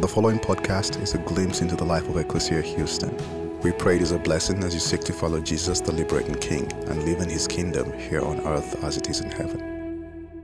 The 0.00 0.08
following 0.08 0.40
podcast 0.40 1.00
is 1.00 1.14
a 1.14 1.18
glimpse 1.18 1.60
into 1.60 1.76
the 1.76 1.84
life 1.84 2.08
of 2.08 2.16
Ecclesia 2.16 2.62
Houston. 2.62 3.14
We 3.60 3.70
pray 3.72 3.96
it 3.96 4.02
is 4.02 4.10
a 4.10 4.18
blessing 4.18 4.64
as 4.64 4.74
you 4.74 4.80
seek 4.80 5.02
to 5.02 5.12
follow 5.12 5.40
Jesus, 5.40 5.80
the 5.80 5.92
liberating 5.92 6.34
King, 6.36 6.72
and 6.88 7.04
live 7.04 7.20
in 7.20 7.28
his 7.28 7.46
kingdom 7.46 7.92
here 7.92 8.22
on 8.22 8.40
earth 8.40 8.82
as 8.82 8.96
it 8.96 9.08
is 9.08 9.20
in 9.20 9.30
heaven. 9.30 10.40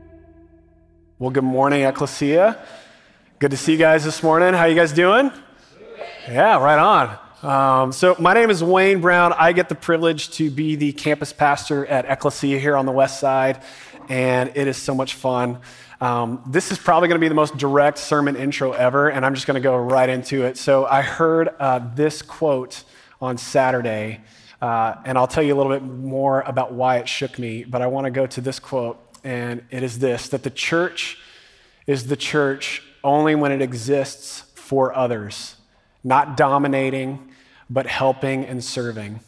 Well, 1.18 1.30
good 1.30 1.44
morning, 1.44 1.82
Ecclesia. 1.82 2.62
Good 3.40 3.50
to 3.50 3.56
see 3.56 3.72
you 3.72 3.78
guys 3.78 4.04
this 4.04 4.22
morning. 4.22 4.54
How 4.54 4.66
you 4.66 4.76
guys 4.76 4.92
doing? 4.92 5.32
Yeah, 6.28 6.62
right 6.62 6.78
on. 6.78 7.18
Um, 7.42 7.92
so, 7.92 8.16
my 8.18 8.34
name 8.34 8.50
is 8.50 8.62
Wayne 8.62 9.00
Brown. 9.00 9.32
I 9.32 9.52
get 9.52 9.68
the 9.68 9.74
privilege 9.74 10.30
to 10.32 10.50
be 10.50 10.76
the 10.76 10.92
campus 10.92 11.32
pastor 11.32 11.86
at 11.86 12.04
Ecclesia 12.04 12.60
here 12.60 12.76
on 12.76 12.86
the 12.86 12.92
west 12.92 13.18
side, 13.18 13.62
and 14.08 14.52
it 14.54 14.68
is 14.68 14.76
so 14.76 14.94
much 14.94 15.14
fun. 15.14 15.58
Um, 16.00 16.42
this 16.46 16.70
is 16.70 16.78
probably 16.78 17.08
going 17.08 17.18
to 17.18 17.24
be 17.24 17.28
the 17.28 17.34
most 17.34 17.56
direct 17.56 17.98
sermon 17.98 18.36
intro 18.36 18.72
ever, 18.72 19.08
and 19.08 19.26
I'm 19.26 19.34
just 19.34 19.46
going 19.48 19.56
to 19.56 19.60
go 19.60 19.76
right 19.76 20.08
into 20.08 20.44
it. 20.44 20.56
So, 20.56 20.86
I 20.86 21.02
heard 21.02 21.48
uh, 21.58 21.80
this 21.94 22.22
quote 22.22 22.84
on 23.20 23.36
Saturday, 23.36 24.20
uh, 24.62 24.94
and 25.04 25.18
I'll 25.18 25.26
tell 25.26 25.42
you 25.42 25.54
a 25.54 25.58
little 25.58 25.72
bit 25.72 25.82
more 25.82 26.42
about 26.42 26.72
why 26.72 26.98
it 26.98 27.08
shook 27.08 27.36
me, 27.38 27.64
but 27.64 27.82
I 27.82 27.88
want 27.88 28.04
to 28.04 28.12
go 28.12 28.26
to 28.28 28.40
this 28.40 28.60
quote, 28.60 28.98
and 29.24 29.64
it 29.70 29.82
is 29.82 29.98
this 29.98 30.28
that 30.28 30.44
the 30.44 30.50
church 30.50 31.18
is 31.88 32.06
the 32.06 32.16
church 32.16 32.82
only 33.02 33.34
when 33.34 33.50
it 33.50 33.60
exists 33.60 34.44
for 34.54 34.94
others, 34.94 35.56
not 36.04 36.36
dominating 36.36 37.32
but 37.70 37.86
helping 37.86 38.44
and 38.44 38.62
serving. 38.64 39.20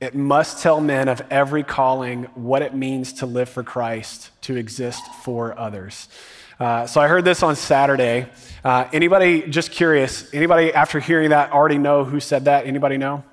It 0.00 0.14
must 0.14 0.62
tell 0.62 0.80
men 0.80 1.08
of 1.08 1.20
every 1.28 1.64
calling 1.64 2.24
what 2.36 2.62
it 2.62 2.72
means 2.72 3.14
to 3.14 3.26
live 3.26 3.48
for 3.48 3.64
Christ, 3.64 4.30
to 4.42 4.54
exist 4.54 5.02
for 5.24 5.58
others. 5.58 6.08
Uh, 6.60 6.86
so 6.86 7.00
I 7.00 7.08
heard 7.08 7.24
this 7.24 7.42
on 7.42 7.56
Saturday. 7.56 8.28
Uh, 8.62 8.88
anybody, 8.92 9.42
just 9.42 9.72
curious, 9.72 10.32
anybody 10.32 10.72
after 10.72 11.00
hearing 11.00 11.30
that 11.30 11.50
already 11.50 11.78
know 11.78 12.04
who 12.04 12.20
said 12.20 12.44
that? 12.44 12.66
Anybody 12.66 12.96
know? 12.96 13.24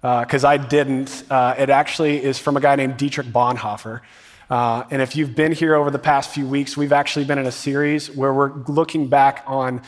Because 0.00 0.44
uh, 0.44 0.48
I 0.48 0.56
didn't. 0.56 1.22
Uh, 1.30 1.54
it 1.56 1.70
actually 1.70 2.24
is 2.24 2.40
from 2.40 2.56
a 2.56 2.60
guy 2.60 2.74
named 2.74 2.96
Dietrich 2.96 3.28
Bonhoeffer. 3.28 4.00
Uh, 4.48 4.82
and 4.90 5.00
if 5.00 5.14
you've 5.14 5.36
been 5.36 5.52
here 5.52 5.76
over 5.76 5.92
the 5.92 5.98
past 6.00 6.30
few 6.30 6.44
weeks, 6.44 6.76
we've 6.76 6.92
actually 6.92 7.24
been 7.24 7.38
in 7.38 7.46
a 7.46 7.52
series 7.52 8.10
where 8.10 8.34
we're 8.34 8.52
looking 8.66 9.06
back 9.06 9.44
on 9.46 9.80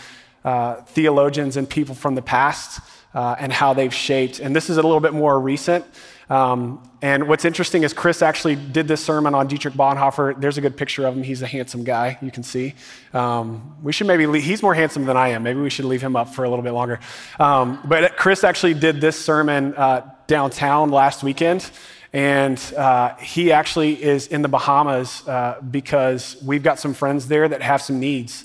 uh, 0.45 0.77
theologians 0.83 1.56
and 1.56 1.69
people 1.69 1.97
from 1.97 2.15
the 2.15 2.23
past 2.23 2.81
uh, 3.15 3.37
and 3.39 3.53
how 3.53 3.75
they've 3.75 3.95
shaped. 3.95 4.41
And 4.41 4.55
this 4.55 4.71
is 4.71 4.77
a 4.77 4.83
little 4.83 5.01
bit 5.01 5.13
more 5.13 5.39
recent. 5.39 5.85
Um, 6.31 6.89
and 7.03 7.29
what's 7.29 7.45
interesting 7.45 7.83
is 7.83 7.93
Chris 7.93 8.23
actually 8.23 8.57
did 8.57 8.89
this 8.89 9.05
sermon 9.05 9.35
on 9.35 9.49
Dietrich 9.49 9.75
Bonhoeffer. 9.75 10.41
There's 10.41 10.57
a 10.57 10.61
good 10.61 10.77
picture 10.77 11.07
of 11.07 11.17
him. 11.17 11.23
He's 11.23 11.43
a 11.43 11.47
handsome 11.47 11.85
guy, 11.85 12.17
you 12.23 12.31
can 12.31 12.43
see. 12.43 12.75
Um, 13.13 13.77
we 13.83 13.93
should 13.93 14.07
maybe, 14.07 14.27
leave, 14.27 14.45
he's 14.45 14.63
more 14.63 14.73
handsome 14.73 15.05
than 15.05 15.17
I 15.17 15.29
am. 15.29 15.43
Maybe 15.43 15.61
we 15.61 15.69
should 15.69 15.85
leave 15.85 16.01
him 16.01 16.17
up 16.17 16.35
for 16.35 16.45
a 16.45 16.49
little 16.49 16.63
bit 16.63 16.73
longer. 16.73 17.01
Um, 17.39 17.81
but 17.85 18.17
Chris 18.17 18.45
actually 18.45 18.75
did 18.75 19.01
this 19.01 19.23
sermon 19.23 19.75
uh, 19.75 20.09
downtown 20.27 20.91
last 20.91 21.23
weekend. 21.23 21.71
And 22.15 22.59
uh, 22.77 23.15
he 23.17 23.53
actually 23.53 24.03
is 24.03 24.27
in 24.27 24.43
the 24.43 24.49
Bahamas 24.49 25.27
uh, 25.27 25.61
because 25.71 26.37
we've 26.45 26.63
got 26.63 26.79
some 26.79 26.95
friends 26.95 27.27
there 27.27 27.49
that 27.49 27.63
have 27.63 27.83
some 27.83 28.01
needs. 28.01 28.45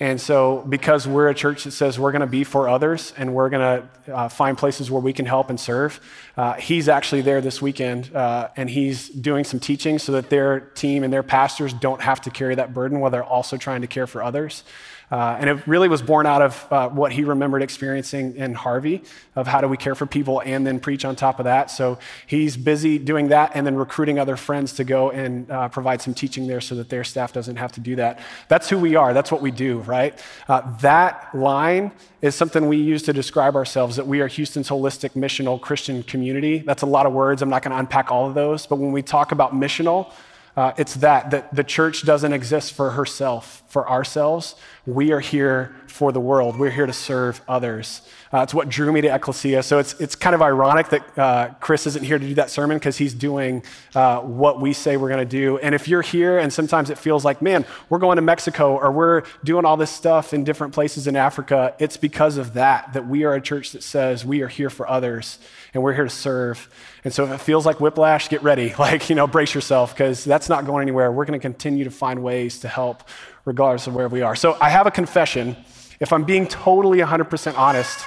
And 0.00 0.20
so, 0.20 0.64
because 0.68 1.06
we're 1.06 1.28
a 1.28 1.34
church 1.34 1.64
that 1.64 1.70
says 1.70 1.98
we're 1.98 2.10
going 2.10 2.20
to 2.20 2.26
be 2.26 2.42
for 2.42 2.68
others 2.68 3.12
and 3.16 3.32
we're 3.32 3.48
going 3.48 3.82
to 4.06 4.14
uh, 4.14 4.28
find 4.28 4.58
places 4.58 4.90
where 4.90 5.00
we 5.00 5.12
can 5.12 5.24
help 5.24 5.50
and 5.50 5.60
serve, 5.60 6.00
uh, 6.36 6.54
he's 6.54 6.88
actually 6.88 7.20
there 7.20 7.40
this 7.40 7.62
weekend 7.62 8.14
uh, 8.14 8.48
and 8.56 8.68
he's 8.68 9.08
doing 9.08 9.44
some 9.44 9.60
teaching 9.60 9.98
so 9.98 10.12
that 10.12 10.30
their 10.30 10.60
team 10.60 11.04
and 11.04 11.12
their 11.12 11.22
pastors 11.22 11.72
don't 11.72 12.00
have 12.00 12.20
to 12.20 12.30
carry 12.30 12.54
that 12.54 12.74
burden 12.74 13.00
while 13.00 13.10
they're 13.10 13.22
also 13.22 13.56
trying 13.56 13.80
to 13.82 13.86
care 13.86 14.06
for 14.06 14.22
others. 14.22 14.64
Uh, 15.10 15.36
and 15.38 15.50
it 15.50 15.66
really 15.66 15.88
was 15.88 16.02
born 16.02 16.26
out 16.26 16.42
of 16.42 16.66
uh, 16.72 16.88
what 16.88 17.12
he 17.12 17.22
remembered 17.22 17.62
experiencing 17.62 18.34
in 18.36 18.54
Harvey 18.54 19.02
of 19.36 19.46
how 19.46 19.60
do 19.60 19.68
we 19.68 19.76
care 19.76 19.94
for 19.94 20.06
people 20.06 20.42
and 20.44 20.66
then 20.66 20.80
preach 20.80 21.04
on 21.04 21.14
top 21.14 21.38
of 21.38 21.44
that. 21.44 21.70
So 21.70 21.98
he's 22.26 22.56
busy 22.56 22.98
doing 22.98 23.28
that 23.28 23.52
and 23.54 23.66
then 23.66 23.76
recruiting 23.76 24.18
other 24.18 24.36
friends 24.36 24.72
to 24.74 24.84
go 24.84 25.10
and 25.10 25.48
uh, 25.50 25.68
provide 25.68 26.02
some 26.02 26.14
teaching 26.14 26.46
there 26.48 26.60
so 26.60 26.74
that 26.76 26.88
their 26.88 27.04
staff 27.04 27.32
doesn't 27.32 27.56
have 27.56 27.70
to 27.72 27.80
do 27.80 27.96
that. 27.96 28.18
That's 28.48 28.68
who 28.68 28.78
we 28.78 28.96
are. 28.96 29.12
That's 29.12 29.30
what 29.30 29.42
we 29.42 29.50
do, 29.50 29.80
right? 29.80 30.18
Uh, 30.48 30.62
that 30.78 31.32
line 31.34 31.92
is 32.22 32.34
something 32.34 32.66
we 32.66 32.78
use 32.78 33.02
to 33.02 33.12
describe 33.12 33.54
ourselves 33.54 33.96
that 33.96 34.06
we 34.06 34.20
are 34.20 34.26
Houston's 34.26 34.68
holistic 34.68 35.10
missional 35.10 35.60
Christian 35.60 36.02
community. 36.02 36.23
That's 36.58 36.82
a 36.82 36.86
lot 36.86 37.06
of 37.06 37.12
words. 37.12 37.42
I'm 37.42 37.48
not 37.48 37.62
going 37.62 37.72
to 37.72 37.78
unpack 37.78 38.10
all 38.10 38.26
of 38.26 38.34
those. 38.34 38.66
But 38.66 38.76
when 38.76 38.92
we 38.92 39.02
talk 39.02 39.32
about 39.32 39.54
missional, 39.54 40.12
uh, 40.56 40.72
it's 40.76 40.94
that, 40.94 41.30
that 41.30 41.54
the 41.54 41.64
church 41.64 42.04
doesn't 42.04 42.32
exist 42.32 42.74
for 42.74 42.90
herself, 42.90 43.62
for 43.66 43.88
ourselves. 43.88 44.54
We 44.86 45.12
are 45.12 45.20
here 45.20 45.74
for 45.86 46.12
the 46.12 46.20
world. 46.20 46.58
We're 46.58 46.70
here 46.70 46.84
to 46.84 46.92
serve 46.92 47.40
others. 47.48 48.02
Uh, 48.30 48.42
it's 48.42 48.52
what 48.52 48.68
drew 48.68 48.92
me 48.92 49.00
to 49.00 49.14
Ecclesia. 49.14 49.62
So 49.62 49.78
it's, 49.78 49.94
it's 50.00 50.14
kind 50.14 50.34
of 50.34 50.42
ironic 50.42 50.90
that 50.90 51.18
uh, 51.18 51.48
Chris 51.60 51.86
isn't 51.86 52.04
here 52.04 52.18
to 52.18 52.26
do 52.26 52.34
that 52.34 52.50
sermon 52.50 52.76
because 52.76 52.98
he's 52.98 53.14
doing 53.14 53.62
uh, 53.94 54.20
what 54.20 54.60
we 54.60 54.74
say 54.74 54.98
we're 54.98 55.08
going 55.08 55.20
to 55.20 55.24
do. 55.24 55.56
And 55.58 55.74
if 55.74 55.88
you're 55.88 56.02
here 56.02 56.38
and 56.38 56.52
sometimes 56.52 56.90
it 56.90 56.98
feels 56.98 57.24
like, 57.24 57.40
man, 57.40 57.64
we're 57.88 58.00
going 58.00 58.16
to 58.16 58.22
Mexico 58.22 58.76
or 58.76 58.92
we're 58.92 59.22
doing 59.42 59.64
all 59.64 59.78
this 59.78 59.90
stuff 59.90 60.34
in 60.34 60.44
different 60.44 60.74
places 60.74 61.06
in 61.06 61.16
Africa, 61.16 61.74
it's 61.78 61.96
because 61.96 62.36
of 62.36 62.52
that, 62.54 62.92
that 62.92 63.06
we 63.06 63.24
are 63.24 63.34
a 63.34 63.40
church 63.40 63.72
that 63.72 63.82
says 63.82 64.22
we 64.22 64.42
are 64.42 64.48
here 64.48 64.68
for 64.68 64.86
others 64.86 65.38
and 65.72 65.82
we're 65.82 65.94
here 65.94 66.04
to 66.04 66.10
serve. 66.10 66.68
And 67.04 67.12
so 67.14 67.24
if 67.24 67.30
it 67.30 67.40
feels 67.40 67.64
like 67.64 67.80
whiplash, 67.80 68.28
get 68.28 68.42
ready. 68.42 68.74
Like, 68.84 69.08
you 69.08 69.14
know, 69.14 69.26
brace 69.26 69.54
yourself 69.54 69.94
because 69.94 70.24
that's 70.24 70.50
not 70.50 70.66
going 70.66 70.82
anywhere. 70.82 71.10
We're 71.10 71.24
going 71.24 71.40
to 71.40 71.42
continue 71.42 71.84
to 71.84 71.90
find 71.90 72.22
ways 72.22 72.58
to 72.60 72.68
help 72.68 73.02
regardless 73.44 73.86
of 73.86 73.94
where 73.94 74.08
we 74.08 74.22
are. 74.22 74.36
So 74.36 74.56
I 74.60 74.70
have 74.70 74.86
a 74.86 74.90
confession. 74.90 75.56
If 76.00 76.12
I'm 76.12 76.24
being 76.24 76.46
totally 76.46 76.98
100% 76.98 77.58
honest, 77.58 78.04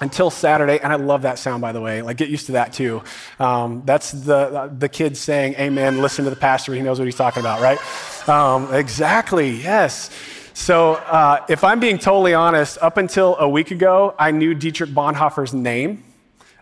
until 0.00 0.30
Saturday, 0.30 0.78
and 0.78 0.92
I 0.92 0.96
love 0.96 1.22
that 1.22 1.38
sound, 1.38 1.62
by 1.62 1.72
the 1.72 1.80
way. 1.80 2.02
Like, 2.02 2.16
get 2.16 2.28
used 2.28 2.46
to 2.46 2.52
that 2.52 2.72
too. 2.72 3.02
Um, 3.38 3.82
that's 3.84 4.12
the 4.12 4.70
the 4.76 4.88
kids 4.88 5.18
saying 5.18 5.54
"Amen." 5.54 6.02
Listen 6.02 6.24
to 6.24 6.30
the 6.30 6.36
pastor; 6.36 6.74
he 6.74 6.82
knows 6.82 6.98
what 6.98 7.06
he's 7.06 7.16
talking 7.16 7.40
about, 7.40 7.60
right? 7.60 7.78
Um, 8.28 8.74
exactly. 8.74 9.50
Yes. 9.50 10.10
So, 10.52 10.94
uh, 10.94 11.44
if 11.48 11.64
I'm 11.64 11.80
being 11.80 11.98
totally 11.98 12.34
honest, 12.34 12.78
up 12.80 12.96
until 12.96 13.36
a 13.36 13.48
week 13.48 13.70
ago, 13.70 14.14
I 14.18 14.30
knew 14.30 14.54
Dietrich 14.54 14.90
Bonhoeffer's 14.90 15.52
name. 15.52 16.02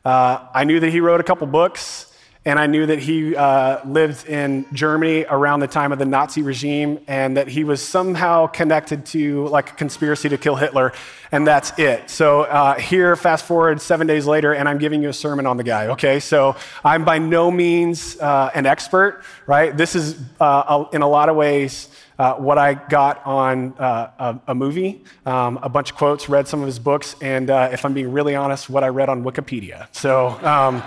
Uh, 0.05 0.47
I 0.53 0.65
knew 0.65 0.81
that 0.81 0.91
he 0.91 1.01
wrote 1.01 1.21
a 1.21 1.25
couple 1.25 1.47
books, 1.47 2.13
and 2.47 2.59
I 2.59 2.67
knew 2.67 2.85
that 2.87 2.99
he 2.99 3.35
uh, 3.35 3.87
lived 3.87 4.29
in 4.29 4.67
Germany 4.73 5.25
around 5.29 5.61
the 5.61 5.67
time 5.67 5.93
of 5.93 5.99
the 5.99 6.05
Nazi 6.05 6.43
regime, 6.43 6.99
and 7.07 7.37
that 7.37 7.49
he 7.49 7.65
was 7.65 7.83
somehow 7.83 8.47
connected 8.47 9.07
to 9.07 9.49
like 9.49 9.71
a 9.71 9.75
conspiracy 9.75 10.29
to 10.29 10.37
kill 10.37 10.57
Hitler, 10.57 10.93
and 11.33 11.47
that's 11.47 11.79
it. 11.79 12.11
So 12.11 12.43
uh, 12.43 12.75
here, 12.75 13.17
fast 13.17 13.47
forward 13.47 13.81
seven 13.81 14.07
days 14.07 14.27
later, 14.27 14.53
and 14.53 14.69
I'm 14.69 14.79
giving 14.79 15.03
you 15.03 15.09
a 15.09 15.15
sermon 15.15 15.47
on 15.47 15.57
the 15.57 15.65
guy. 15.65 15.89
Okay, 15.89 16.21
so 16.21 16.57
I'm 16.85 17.05
by 17.05 17.19
no 17.19 17.51
means 17.51 18.19
uh, 18.21 18.51
an 18.55 18.67
expert, 18.67 19.23
right? 19.47 19.75
This 19.75 19.95
is 19.95 20.21
uh, 20.39 20.85
in 20.93 21.03
a 21.03 21.09
lot 21.09 21.29
of 21.29 21.37
ways. 21.37 21.89
Uh, 22.17 22.35
what 22.35 22.59
I 22.59 22.75
got 22.75 23.27
on 23.27 23.75
uh, 23.77 24.09
a, 24.21 24.53
a, 24.53 24.55
movie, 24.55 25.03
um, 25.27 25.59
a 25.63 25.69
bunch 25.69 25.91
of 25.91 25.97
quotes, 25.97 26.29
read 26.29 26.47
some 26.47 26.61
of 26.61 26.67
his 26.67 26.79
books, 26.79 27.17
and 27.21 27.51
uh, 27.51 27.71
if 27.73 27.85
I'm 27.85 27.93
being 27.93 28.13
really 28.13 28.37
honest, 28.37 28.71
what 28.71 28.85
I 28.85 28.89
read 28.89 29.09
on 29.09 29.25
Wikipedia. 29.25 29.89
So, 29.91 30.29
um, 30.47 30.81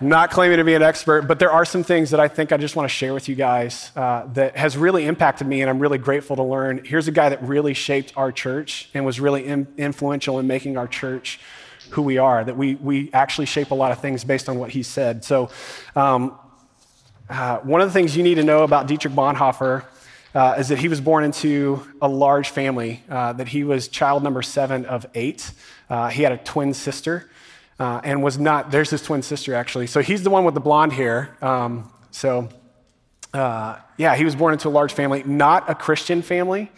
not 0.00 0.30
claiming 0.30 0.58
to 0.58 0.64
be 0.64 0.74
an 0.74 0.82
expert, 0.82 1.22
but 1.22 1.38
there 1.38 1.52
are 1.52 1.64
some 1.64 1.84
things 1.84 2.10
that 2.10 2.20
I 2.20 2.28
think 2.28 2.52
I 2.52 2.56
just 2.56 2.76
want 2.76 2.88
to 2.88 2.94
share 2.94 3.14
with 3.14 3.28
you 3.28 3.34
guys 3.34 3.92
uh, 3.94 4.26
that 4.32 4.56
has 4.56 4.76
really 4.76 5.06
impacted 5.06 5.46
me, 5.46 5.60
and 5.60 5.70
I'm 5.70 5.78
really 5.78 5.98
grateful 5.98 6.36
to 6.36 6.42
learn. 6.42 6.84
Here's 6.84 7.08
a 7.08 7.12
guy 7.12 7.28
that 7.28 7.42
really 7.42 7.74
shaped 7.74 8.12
our 8.16 8.32
church 8.32 8.90
and 8.94 9.04
was 9.04 9.20
really 9.20 9.46
in, 9.46 9.66
influential 9.78 10.38
in 10.38 10.46
making 10.46 10.76
our 10.76 10.88
church 10.88 11.40
who 11.90 12.02
we 12.02 12.18
are, 12.18 12.42
that 12.42 12.56
we, 12.56 12.74
we 12.76 13.10
actually 13.12 13.46
shape 13.46 13.70
a 13.70 13.74
lot 13.74 13.92
of 13.92 14.00
things 14.00 14.24
based 14.24 14.48
on 14.48 14.58
what 14.58 14.70
he 14.70 14.82
said. 14.82 15.24
So, 15.24 15.50
um, 15.94 16.38
uh, 17.28 17.58
one 17.58 17.80
of 17.80 17.88
the 17.88 17.92
things 17.92 18.16
you 18.16 18.22
need 18.22 18.34
to 18.34 18.42
know 18.42 18.64
about 18.64 18.86
Dietrich 18.86 19.14
Bonhoeffer 19.14 19.84
uh, 20.34 20.56
is 20.58 20.68
that 20.68 20.78
he 20.78 20.88
was 20.88 21.00
born 21.00 21.24
into 21.24 21.86
a 22.02 22.08
large 22.08 22.50
family, 22.50 23.02
uh, 23.08 23.32
that 23.34 23.48
he 23.48 23.64
was 23.64 23.88
child 23.88 24.22
number 24.22 24.42
seven 24.42 24.84
of 24.86 25.06
eight. 25.14 25.52
Uh, 25.88 26.08
he 26.08 26.22
had 26.22 26.32
a 26.32 26.38
twin 26.38 26.74
sister 26.74 27.30
uh, 27.78 28.00
and 28.04 28.22
was 28.22 28.38
not, 28.38 28.70
there's 28.70 28.90
his 28.90 29.02
twin 29.02 29.22
sister 29.22 29.54
actually. 29.54 29.86
So 29.86 30.00
he's 30.00 30.22
the 30.22 30.30
one 30.30 30.44
with 30.44 30.54
the 30.54 30.60
blonde 30.60 30.92
hair. 30.92 31.36
Um, 31.42 31.90
so, 32.10 32.48
uh, 33.32 33.78
yeah, 33.96 34.14
he 34.14 34.24
was 34.24 34.36
born 34.36 34.52
into 34.52 34.68
a 34.68 34.70
large 34.70 34.92
family, 34.92 35.22
not 35.24 35.68
a 35.68 35.74
Christian 35.74 36.22
family. 36.22 36.70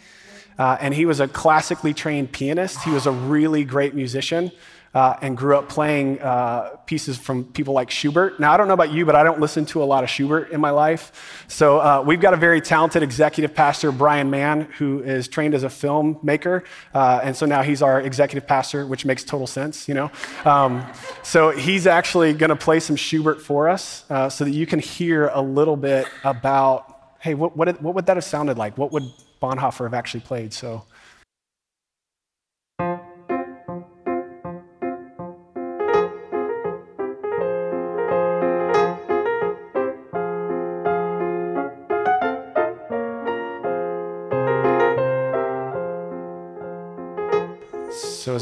Uh, 0.57 0.75
and 0.81 0.93
he 0.93 1.05
was 1.05 1.19
a 1.19 1.27
classically 1.27 1.93
trained 1.93 2.31
pianist. 2.31 2.81
He 2.83 2.89
was 2.89 3.05
a 3.05 3.11
really 3.11 3.63
great 3.63 3.93
musician 3.93 4.51
uh, 4.97 5.15
and 5.21 5.37
grew 5.37 5.55
up 5.55 5.69
playing 5.69 6.19
uh, 6.21 6.69
pieces 6.87 7.19
from 7.19 7.43
people 7.43 7.71
like 7.71 7.91
Schubert. 7.91 8.39
Now, 8.39 8.51
I 8.51 8.57
don't 8.57 8.67
know 8.67 8.73
about 8.73 8.91
you, 8.91 9.05
but 9.05 9.15
I 9.15 9.21
don't 9.21 9.39
listen 9.39 9.63
to 9.67 9.83
a 9.83 9.85
lot 9.85 10.03
of 10.03 10.09
Schubert 10.09 10.49
in 10.49 10.59
my 10.59 10.71
life. 10.71 11.45
So, 11.47 11.77
uh, 11.77 12.03
we've 12.03 12.19
got 12.19 12.33
a 12.33 12.37
very 12.37 12.61
talented 12.61 13.03
executive 13.03 13.53
pastor, 13.53 13.91
Brian 13.91 14.31
Mann, 14.31 14.61
who 14.79 15.03
is 15.03 15.27
trained 15.27 15.53
as 15.53 15.61
a 15.61 15.67
filmmaker. 15.67 16.63
Uh, 16.95 17.19
and 17.21 17.37
so 17.37 17.45
now 17.45 17.61
he's 17.61 17.83
our 17.83 18.01
executive 18.01 18.47
pastor, 18.47 18.87
which 18.87 19.05
makes 19.05 19.23
total 19.23 19.45
sense, 19.45 19.87
you 19.87 19.93
know? 19.93 20.09
Um, 20.45 20.83
so, 21.21 21.51
he's 21.51 21.85
actually 21.85 22.33
going 22.33 22.49
to 22.49 22.55
play 22.55 22.79
some 22.79 22.95
Schubert 22.95 23.39
for 23.39 23.69
us 23.69 24.03
uh, 24.09 24.29
so 24.29 24.45
that 24.45 24.51
you 24.51 24.65
can 24.65 24.79
hear 24.79 25.27
a 25.27 25.41
little 25.43 25.77
bit 25.77 26.07
about 26.23 26.95
hey, 27.19 27.35
what, 27.35 27.55
what, 27.55 27.81
what 27.83 27.93
would 27.93 28.07
that 28.07 28.17
have 28.17 28.23
sounded 28.23 28.57
like? 28.57 28.77
What 28.79 28.91
would 28.93 29.03
Bonhoeffer 29.41 29.83
have 29.85 29.93
actually 29.93 30.21
played? 30.21 30.53
So, 30.53 30.85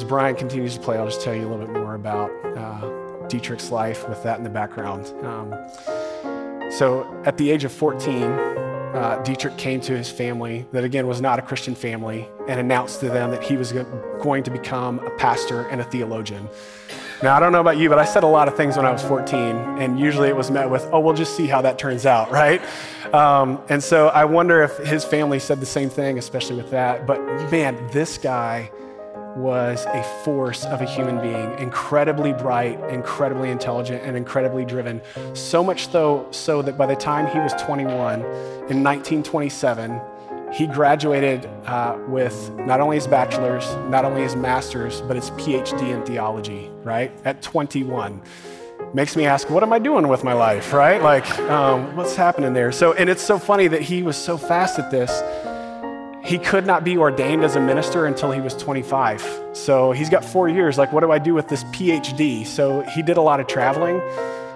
Brian 0.07 0.35
continues 0.35 0.75
to 0.75 0.81
play, 0.81 0.97
I'll 0.97 1.05
just 1.05 1.21
tell 1.21 1.33
you 1.33 1.47
a 1.47 1.49
little 1.49 1.65
bit 1.65 1.73
more 1.73 1.95
about 1.95 2.31
uh, 2.45 3.27
Dietrich's 3.27 3.71
life 3.71 4.07
with 4.07 4.21
that 4.23 4.37
in 4.37 4.43
the 4.43 4.49
background. 4.49 5.07
Um, 5.25 5.53
so, 6.71 7.05
at 7.25 7.37
the 7.37 7.51
age 7.51 7.63
of 7.63 7.71
14, 7.71 8.23
uh, 8.23 9.21
Dietrich 9.23 9.57
came 9.57 9.81
to 9.81 9.97
his 9.97 10.09
family, 10.09 10.65
that 10.71 10.83
again 10.83 11.07
was 11.07 11.21
not 11.21 11.39
a 11.39 11.41
Christian 11.41 11.75
family, 11.75 12.27
and 12.47 12.59
announced 12.59 12.99
to 13.01 13.09
them 13.09 13.31
that 13.31 13.43
he 13.43 13.57
was 13.57 13.73
going 14.21 14.43
to 14.43 14.51
become 14.51 14.99
a 14.99 15.09
pastor 15.11 15.67
and 15.67 15.81
a 15.81 15.83
theologian. 15.83 16.47
Now, 17.23 17.35
I 17.35 17.39
don't 17.39 17.51
know 17.51 17.61
about 17.61 17.77
you, 17.77 17.89
but 17.89 17.97
I 17.97 18.05
said 18.05 18.23
a 18.23 18.27
lot 18.27 18.47
of 18.47 18.55
things 18.55 18.77
when 18.77 18.85
I 18.85 18.91
was 18.91 19.01
14, 19.03 19.37
and 19.79 19.99
usually 19.99 20.27
it 20.29 20.35
was 20.35 20.51
met 20.51 20.69
with, 20.69 20.87
oh, 20.91 20.99
we'll 20.99 21.13
just 21.13 21.35
see 21.35 21.47
how 21.47 21.61
that 21.61 21.79
turns 21.79 22.05
out, 22.05 22.31
right? 22.43 22.61
Um, 23.13 23.61
and 23.69 23.83
so 23.83 24.09
I 24.09 24.25
wonder 24.25 24.61
if 24.61 24.77
his 24.77 25.05
family 25.05 25.39
said 25.39 25.59
the 25.59 25.65
same 25.65 25.89
thing, 25.89 26.17
especially 26.17 26.57
with 26.57 26.71
that. 26.71 27.05
But 27.07 27.21
man, 27.51 27.87
this 27.91 28.17
guy 28.17 28.71
was 29.35 29.85
a 29.85 30.03
force 30.23 30.65
of 30.65 30.81
a 30.81 30.85
human 30.85 31.19
being, 31.21 31.59
incredibly 31.59 32.33
bright, 32.33 32.79
incredibly 32.89 33.51
intelligent, 33.51 34.01
and 34.03 34.15
incredibly 34.15 34.65
driven. 34.65 35.01
So 35.33 35.63
much 35.63 35.89
so, 35.89 36.27
so 36.31 36.61
that 36.61 36.77
by 36.77 36.85
the 36.85 36.95
time 36.95 37.27
he 37.27 37.39
was 37.39 37.53
21, 37.61 38.21
in 38.21 38.83
1927, 38.83 40.01
he 40.53 40.67
graduated 40.67 41.45
uh, 41.65 41.97
with 42.07 42.51
not 42.59 42.79
only 42.79 42.95
his 42.95 43.07
bachelor's, 43.07 43.65
not 43.89 44.05
only 44.05 44.21
his 44.21 44.35
master's, 44.35 45.01
but 45.01 45.15
his 45.15 45.31
PhD 45.31 45.89
in 45.89 46.05
theology, 46.05 46.69
right? 46.83 47.11
At 47.25 47.41
21. 47.41 48.21
Makes 48.93 49.17
me 49.17 49.25
ask, 49.25 49.49
what 49.49 49.63
am 49.63 49.73
I 49.73 49.79
doing 49.79 50.07
with 50.07 50.23
my 50.23 50.31
life, 50.31 50.71
right? 50.71 51.01
Like, 51.01 51.29
um, 51.39 51.93
what's 51.97 52.15
happening 52.15 52.53
there? 52.53 52.71
So, 52.71 52.93
and 52.93 53.09
it's 53.09 53.21
so 53.21 53.37
funny 53.37 53.67
that 53.67 53.81
he 53.81 54.03
was 54.03 54.15
so 54.15 54.37
fast 54.37 54.79
at 54.79 54.91
this. 54.91 55.11
He 56.25 56.39
could 56.39 56.65
not 56.65 56.83
be 56.83 56.97
ordained 56.97 57.43
as 57.43 57.55
a 57.55 57.59
minister 57.59 58.07
until 58.07 58.31
he 58.31 58.41
was 58.41 58.55
25. 58.55 59.49
So 59.53 59.91
he's 59.91 60.09
got 60.09 60.25
four 60.25 60.49
years. 60.49 60.75
Like, 60.75 60.91
what 60.91 61.01
do 61.01 61.11
I 61.11 61.19
do 61.19 61.35
with 61.35 61.47
this 61.47 61.63
PhD? 61.65 62.47
So 62.47 62.81
he 62.81 63.03
did 63.03 63.17
a 63.17 63.21
lot 63.21 63.39
of 63.39 63.45
traveling. 63.45 64.01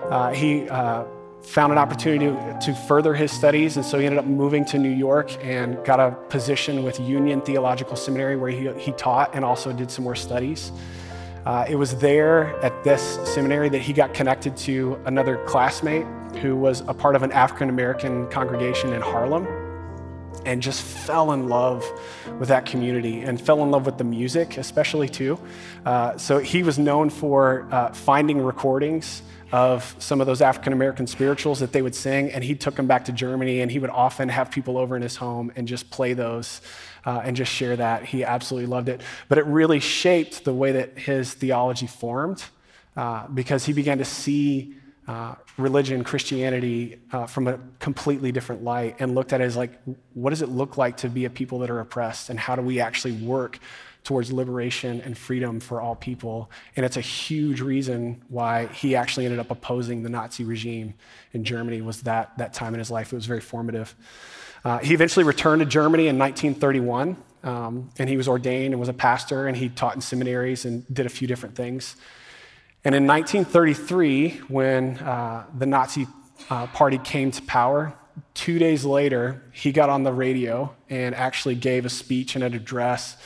Uh, 0.09 0.33
he 0.33 0.67
uh, 0.67 1.03
found 1.43 1.71
an 1.71 1.77
opportunity 1.77 2.25
to, 2.25 2.59
to, 2.59 2.73
further 2.73 3.13
his 3.13 3.31
studies, 3.31 3.77
and 3.77 3.85
so 3.85 3.99
he 3.99 4.07
ended 4.07 4.17
up 4.17 4.25
moving 4.25 4.65
to 4.65 4.79
New 4.79 4.89
York 4.89 5.31
and 5.45 5.77
got 5.85 5.99
a 5.99 6.15
position 6.29 6.81
with 6.81 6.99
Union 6.99 7.39
Theological 7.39 7.95
Seminary 7.95 8.35
where 8.35 8.49
he, 8.49 8.67
he 8.81 8.91
taught 8.93 9.35
and 9.35 9.45
also 9.45 9.71
did 9.71 9.91
some 9.91 10.03
more 10.03 10.15
studies. 10.15 10.71
Uh, 11.45 11.65
it 11.69 11.75
was 11.75 11.95
there 11.99 12.59
at 12.63 12.83
this 12.83 13.19
seminary 13.25 13.69
that 13.69 13.81
he 13.81 13.93
got 13.93 14.15
connected 14.15 14.57
to 14.57 14.99
another 15.05 15.37
classmate 15.45 16.07
who 16.41 16.55
was 16.55 16.81
a 16.87 16.93
part 16.95 17.15
of 17.15 17.21
an 17.21 17.31
African 17.31 17.69
American 17.69 18.27
congregation 18.29 18.91
in 18.93 19.01
Harlem 19.01 19.45
and 20.45 20.61
just 20.61 20.81
fell 20.81 21.31
in 21.31 21.47
love 21.47 21.85
with 22.39 22.49
that 22.49 22.65
community 22.65 23.21
and 23.21 23.39
fell 23.39 23.63
in 23.63 23.71
love 23.71 23.85
with 23.85 23.97
the 23.97 24.03
music, 24.03 24.57
especially 24.57 25.09
too. 25.09 25.39
Uh, 25.85 26.17
so 26.17 26.37
he 26.39 26.63
was 26.63 26.79
known 26.79 27.09
for 27.09 27.67
uh, 27.71 27.91
finding 27.93 28.41
recordings 28.41 29.21
of 29.51 29.95
some 29.97 30.21
of 30.21 30.27
those 30.27 30.41
African 30.41 30.73
American 30.73 31.07
spirituals 31.07 31.59
that 31.59 31.71
they 31.71 31.81
would 31.81 31.95
sing, 31.95 32.31
and 32.31 32.43
he 32.43 32.55
took 32.55 32.75
them 32.75 32.87
back 32.87 33.05
to 33.05 33.11
Germany, 33.11 33.61
and 33.61 33.71
he 33.71 33.79
would 33.79 33.89
often 33.89 34.29
have 34.29 34.51
people 34.51 34.77
over 34.77 34.95
in 34.95 35.01
his 35.01 35.15
home 35.15 35.51
and 35.55 35.67
just 35.67 35.89
play 35.89 36.13
those 36.13 36.61
uh, 37.05 37.21
and 37.23 37.35
just 37.35 37.51
share 37.51 37.75
that. 37.75 38.05
He 38.05 38.23
absolutely 38.23 38.67
loved 38.67 38.89
it. 38.89 39.01
But 39.27 39.37
it 39.37 39.45
really 39.45 39.79
shaped 39.79 40.43
the 40.45 40.53
way 40.53 40.73
that 40.73 40.99
his 40.99 41.33
theology 41.33 41.87
formed 41.87 42.43
uh, 42.95 43.27
because 43.27 43.65
he 43.65 43.73
began 43.73 43.97
to 43.97 44.05
see 44.05 44.75
uh, 45.09 45.33
religion, 45.57 46.03
Christianity, 46.03 46.99
uh, 47.11 47.25
from 47.25 47.47
a 47.47 47.59
completely 47.79 48.31
different 48.31 48.63
light 48.63 48.97
and 48.99 49.15
looked 49.15 49.33
at 49.33 49.41
it 49.41 49.45
as 49.45 49.57
like, 49.57 49.71
what 50.13 50.29
does 50.29 50.43
it 50.43 50.49
look 50.49 50.77
like 50.77 50.97
to 50.97 51.09
be 51.09 51.25
a 51.25 51.31
people 51.31 51.57
that 51.59 51.71
are 51.71 51.79
oppressed, 51.79 52.29
and 52.29 52.39
how 52.39 52.55
do 52.55 52.61
we 52.61 52.79
actually 52.79 53.13
work 53.13 53.57
towards 54.03 54.31
liberation 54.31 55.01
and 55.01 55.17
freedom 55.17 55.59
for 55.59 55.81
all 55.81 55.95
people. 55.95 56.49
And 56.75 56.85
it's 56.85 56.95
a 56.95 57.01
huge 57.01 57.59
reason 57.59 58.23
why 58.29 58.67
he 58.67 58.95
actually 58.95 59.25
ended 59.25 59.39
up 59.39 59.49
opposing 59.49 60.03
the 60.03 60.09
Nazi 60.09 60.43
regime 60.43 60.93
in 61.33 61.43
Germany 61.43 61.81
was 61.81 62.03
that, 62.03 62.37
that 62.37 62.53
time 62.53 62.75
in 62.75 62.79
his 62.79 62.91
life. 62.91 63.11
It 63.11 63.15
was 63.15 63.25
very 63.25 63.41
formative. 63.41 63.95
Uh, 64.63 64.77
he 64.77 64.93
eventually 64.93 65.23
returned 65.23 65.61
to 65.61 65.65
Germany 65.65 66.07
in 66.07 66.19
1931, 66.19 67.17
um, 67.43 67.89
and 67.97 68.07
he 68.07 68.15
was 68.15 68.27
ordained 68.27 68.73
and 68.73 68.79
was 68.79 68.89
a 68.89 68.93
pastor, 68.93 69.47
and 69.47 69.57
he 69.57 69.69
taught 69.69 69.95
in 69.95 70.01
seminaries 70.01 70.65
and 70.65 70.85
did 70.93 71.07
a 71.07 71.09
few 71.09 71.27
different 71.27 71.55
things. 71.55 71.95
And 72.85 72.95
in 72.95 73.05
1933, 73.05 74.41
when 74.47 74.97
uh, 74.99 75.45
the 75.57 75.65
Nazi 75.65 76.07
uh, 76.49 76.67
party 76.67 76.97
came 76.97 77.29
to 77.31 77.41
power, 77.41 77.93
two 78.33 78.57
days 78.57 78.85
later, 78.85 79.43
he 79.51 79.73
got 79.73 79.89
on 79.89 80.03
the 80.03 80.13
radio 80.13 80.73
and 80.89 81.13
actually 81.13 81.55
gave 81.55 81.85
a 81.85 81.89
speech 81.89 82.35
and 82.35 82.43
an 82.43 82.53
address 82.53 83.17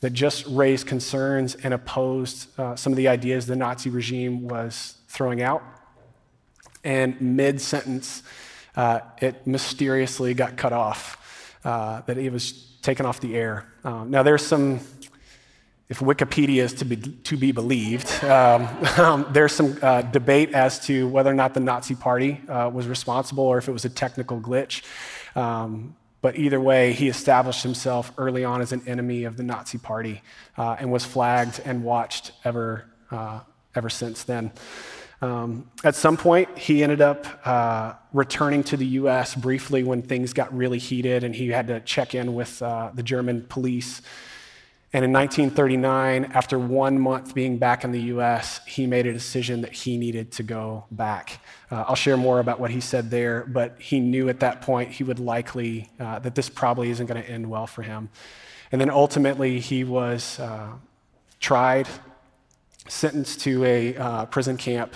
that 0.00 0.12
just 0.12 0.44
raised 0.46 0.88
concerns 0.88 1.54
and 1.54 1.72
opposed 1.72 2.48
uh, 2.58 2.74
some 2.74 2.92
of 2.92 2.96
the 2.96 3.06
ideas 3.06 3.46
the 3.46 3.56
Nazi 3.56 3.90
regime 3.90 4.48
was 4.48 4.96
throwing 5.08 5.40
out. 5.40 5.62
And 6.82 7.20
mid 7.20 7.60
sentence, 7.60 8.24
uh, 8.74 9.00
it 9.18 9.46
mysteriously 9.46 10.34
got 10.34 10.56
cut 10.56 10.72
off, 10.72 11.54
uh, 11.64 12.02
that 12.02 12.18
it 12.18 12.32
was 12.32 12.76
taken 12.82 13.06
off 13.06 13.20
the 13.20 13.36
air. 13.36 13.66
Um, 13.84 14.10
now, 14.10 14.22
there's 14.22 14.44
some, 14.44 14.80
if 15.88 16.00
Wikipedia 16.00 16.62
is 16.62 16.74
to 16.74 16.84
be, 16.84 16.96
to 16.96 17.36
be 17.36 17.52
believed, 17.52 18.24
um, 18.24 18.66
um, 18.98 19.26
there's 19.30 19.52
some 19.52 19.78
uh, 19.82 20.02
debate 20.02 20.52
as 20.52 20.80
to 20.86 21.08
whether 21.08 21.30
or 21.30 21.34
not 21.34 21.54
the 21.54 21.60
Nazi 21.60 21.94
Party 21.94 22.40
uh, 22.48 22.70
was 22.72 22.88
responsible 22.88 23.44
or 23.44 23.58
if 23.58 23.68
it 23.68 23.72
was 23.72 23.84
a 23.84 23.90
technical 23.90 24.40
glitch. 24.40 24.82
Um, 25.36 25.94
but 26.22 26.36
either 26.36 26.60
way, 26.60 26.92
he 26.92 27.08
established 27.08 27.62
himself 27.62 28.12
early 28.18 28.44
on 28.44 28.60
as 28.60 28.72
an 28.72 28.82
enemy 28.86 29.24
of 29.24 29.36
the 29.36 29.44
Nazi 29.44 29.78
Party 29.78 30.22
uh, 30.56 30.76
and 30.78 30.90
was 30.90 31.04
flagged 31.04 31.60
and 31.64 31.84
watched 31.84 32.32
ever, 32.44 32.86
uh, 33.12 33.40
ever 33.76 33.88
since 33.88 34.24
then. 34.24 34.50
Um, 35.22 35.70
at 35.84 35.94
some 35.94 36.16
point, 36.16 36.58
he 36.58 36.82
ended 36.82 37.00
up 37.00 37.26
uh, 37.46 37.94
returning 38.12 38.64
to 38.64 38.76
the 38.76 38.86
US 38.86 39.34
briefly 39.34 39.82
when 39.84 40.02
things 40.02 40.32
got 40.32 40.52
really 40.54 40.78
heated 40.78 41.22
and 41.22 41.34
he 41.34 41.48
had 41.48 41.68
to 41.68 41.80
check 41.80 42.14
in 42.14 42.34
with 42.34 42.60
uh, 42.60 42.90
the 42.92 43.02
German 43.02 43.46
police. 43.48 44.02
And 44.92 45.04
in 45.04 45.12
1939, 45.12 46.32
after 46.32 46.58
one 46.58 46.98
month 46.98 47.34
being 47.34 47.58
back 47.58 47.84
in 47.84 47.90
the 47.90 48.00
US, 48.02 48.60
he 48.66 48.86
made 48.86 49.06
a 49.06 49.12
decision 49.12 49.60
that 49.62 49.72
he 49.72 49.96
needed 49.96 50.32
to 50.32 50.42
go 50.42 50.84
back. 50.90 51.40
Uh, 51.70 51.84
I'll 51.88 51.96
share 51.96 52.16
more 52.16 52.38
about 52.38 52.60
what 52.60 52.70
he 52.70 52.80
said 52.80 53.10
there, 53.10 53.44
but 53.46 53.76
he 53.80 53.98
knew 53.98 54.28
at 54.28 54.40
that 54.40 54.62
point 54.62 54.92
he 54.92 55.04
would 55.04 55.18
likely, 55.18 55.90
uh, 55.98 56.20
that 56.20 56.34
this 56.34 56.48
probably 56.48 56.90
isn't 56.90 57.06
going 57.06 57.22
to 57.22 57.28
end 57.28 57.50
well 57.50 57.66
for 57.66 57.82
him. 57.82 58.08
And 58.70 58.80
then 58.80 58.90
ultimately, 58.90 59.60
he 59.60 59.84
was 59.84 60.38
uh, 60.38 60.72
tried, 61.40 61.88
sentenced 62.88 63.40
to 63.40 63.64
a 63.64 63.96
uh, 63.96 64.26
prison 64.26 64.56
camp, 64.56 64.94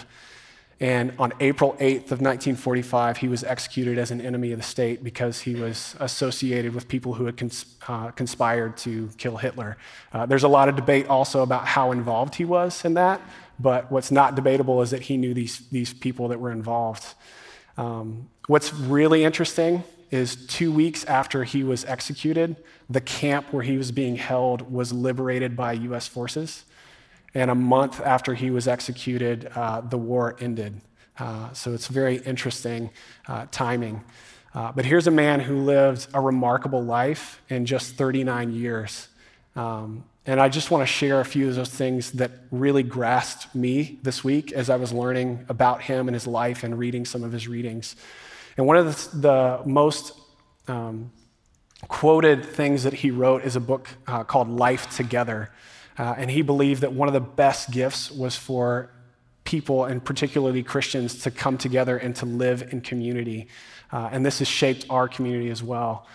and 0.80 1.12
on 1.18 1.34
April 1.40 1.74
8th 1.74 2.10
of 2.10 2.22
1945, 2.22 3.18
he 3.18 3.28
was 3.28 3.44
executed 3.44 3.98
as 3.98 4.10
an 4.10 4.22
enemy 4.22 4.52
of 4.52 4.58
the 4.58 4.64
state 4.64 5.04
because 5.04 5.40
he 5.40 5.54
was 5.54 5.94
associated 6.00 6.74
with 6.74 6.88
people 6.88 7.12
who 7.12 7.26
had 7.26 7.36
cons- 7.36 7.76
uh, 7.86 8.10
conspired 8.12 8.78
to 8.78 9.10
kill 9.18 9.36
Hitler. 9.36 9.76
Uh, 10.10 10.24
there's 10.24 10.42
a 10.42 10.48
lot 10.48 10.70
of 10.70 10.76
debate 10.76 11.06
also 11.06 11.42
about 11.42 11.66
how 11.66 11.92
involved 11.92 12.36
he 12.36 12.46
was 12.46 12.82
in 12.82 12.94
that, 12.94 13.20
but 13.58 13.92
what's 13.92 14.10
not 14.10 14.34
debatable 14.34 14.80
is 14.80 14.90
that 14.90 15.02
he 15.02 15.18
knew 15.18 15.34
these, 15.34 15.68
these 15.68 15.92
people 15.92 16.28
that 16.28 16.40
were 16.40 16.50
involved. 16.50 17.14
Um, 17.76 18.30
what's 18.46 18.72
really 18.72 19.22
interesting 19.22 19.84
is 20.10 20.46
two 20.46 20.72
weeks 20.72 21.04
after 21.04 21.44
he 21.44 21.62
was 21.62 21.84
executed, 21.84 22.56
the 22.88 23.02
camp 23.02 23.52
where 23.52 23.62
he 23.62 23.76
was 23.76 23.92
being 23.92 24.16
held 24.16 24.72
was 24.72 24.94
liberated 24.94 25.56
by 25.56 25.72
US 25.72 26.08
forces. 26.08 26.64
And 27.34 27.50
a 27.50 27.54
month 27.54 28.00
after 28.00 28.34
he 28.34 28.50
was 28.50 28.66
executed, 28.66 29.50
uh, 29.54 29.82
the 29.82 29.98
war 29.98 30.36
ended. 30.40 30.80
Uh, 31.18 31.52
so 31.52 31.72
it's 31.72 31.86
very 31.86 32.16
interesting 32.16 32.90
uh, 33.28 33.46
timing. 33.50 34.02
Uh, 34.54 34.72
but 34.72 34.84
here's 34.84 35.06
a 35.06 35.12
man 35.12 35.40
who 35.40 35.62
lived 35.62 36.08
a 36.12 36.20
remarkable 36.20 36.82
life 36.82 37.40
in 37.48 37.66
just 37.66 37.94
39 37.94 38.52
years. 38.52 39.08
Um, 39.54 40.04
and 40.26 40.40
I 40.40 40.48
just 40.48 40.70
want 40.70 40.82
to 40.82 40.86
share 40.86 41.20
a 41.20 41.24
few 41.24 41.48
of 41.48 41.54
those 41.54 41.70
things 41.70 42.12
that 42.12 42.30
really 42.50 42.82
grasped 42.82 43.54
me 43.54 43.98
this 44.02 44.22
week 44.22 44.52
as 44.52 44.68
I 44.68 44.76
was 44.76 44.92
learning 44.92 45.44
about 45.48 45.82
him 45.82 46.08
and 46.08 46.14
his 46.14 46.26
life 46.26 46.62
and 46.62 46.78
reading 46.78 47.04
some 47.04 47.22
of 47.22 47.32
his 47.32 47.48
readings. 47.48 47.96
And 48.56 48.66
one 48.66 48.76
of 48.76 49.12
the, 49.12 49.16
the 49.18 49.62
most 49.66 50.12
um, 50.68 51.10
quoted 51.88 52.44
things 52.44 52.82
that 52.82 52.92
he 52.92 53.10
wrote 53.10 53.44
is 53.44 53.56
a 53.56 53.60
book 53.60 53.88
uh, 54.06 54.24
called 54.24 54.48
Life 54.48 54.94
Together. 54.96 55.50
Uh, 56.00 56.14
and 56.16 56.30
he 56.30 56.40
believed 56.40 56.80
that 56.80 56.94
one 56.94 57.08
of 57.08 57.12
the 57.12 57.20
best 57.20 57.70
gifts 57.70 58.10
was 58.10 58.34
for 58.34 58.88
people, 59.44 59.84
and 59.84 60.02
particularly 60.02 60.62
Christians, 60.62 61.24
to 61.24 61.30
come 61.30 61.58
together 61.58 61.98
and 61.98 62.16
to 62.16 62.24
live 62.24 62.72
in 62.72 62.80
community. 62.80 63.48
Uh, 63.92 64.08
and 64.10 64.24
this 64.24 64.38
has 64.38 64.48
shaped 64.48 64.86
our 64.88 65.08
community 65.08 65.50
as 65.50 65.62
well. 65.62 66.06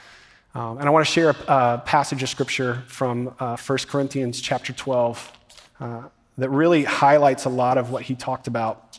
Um, 0.55 0.79
and 0.79 0.87
I 0.87 0.89
want 0.89 1.05
to 1.05 1.11
share 1.11 1.29
a, 1.29 1.35
a, 1.47 1.83
passage 1.85 2.23
of 2.23 2.29
scripture 2.29 2.81
from 2.87 3.35
uh, 3.39 3.57
1 3.57 3.77
Corinthians 3.87 4.41
chapter 4.41 4.73
12 4.73 5.31
uh, 5.79 6.03
that 6.39 6.49
really 6.49 6.83
highlights 6.83 7.45
a 7.45 7.49
lot 7.49 7.77
of 7.77 7.91
what 7.91 8.01
he 8.01 8.15
talked 8.15 8.47
about. 8.47 8.97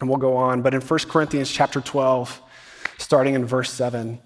And 0.00 0.08
we'll 0.08 0.18
go 0.18 0.38
on. 0.38 0.62
But 0.62 0.72
in 0.72 0.80
1 0.80 0.98
Corinthians 1.10 1.50
chapter 1.50 1.82
12, 1.82 2.40
starting 2.96 3.34
in 3.34 3.44
verse 3.44 3.70
7, 3.70 4.18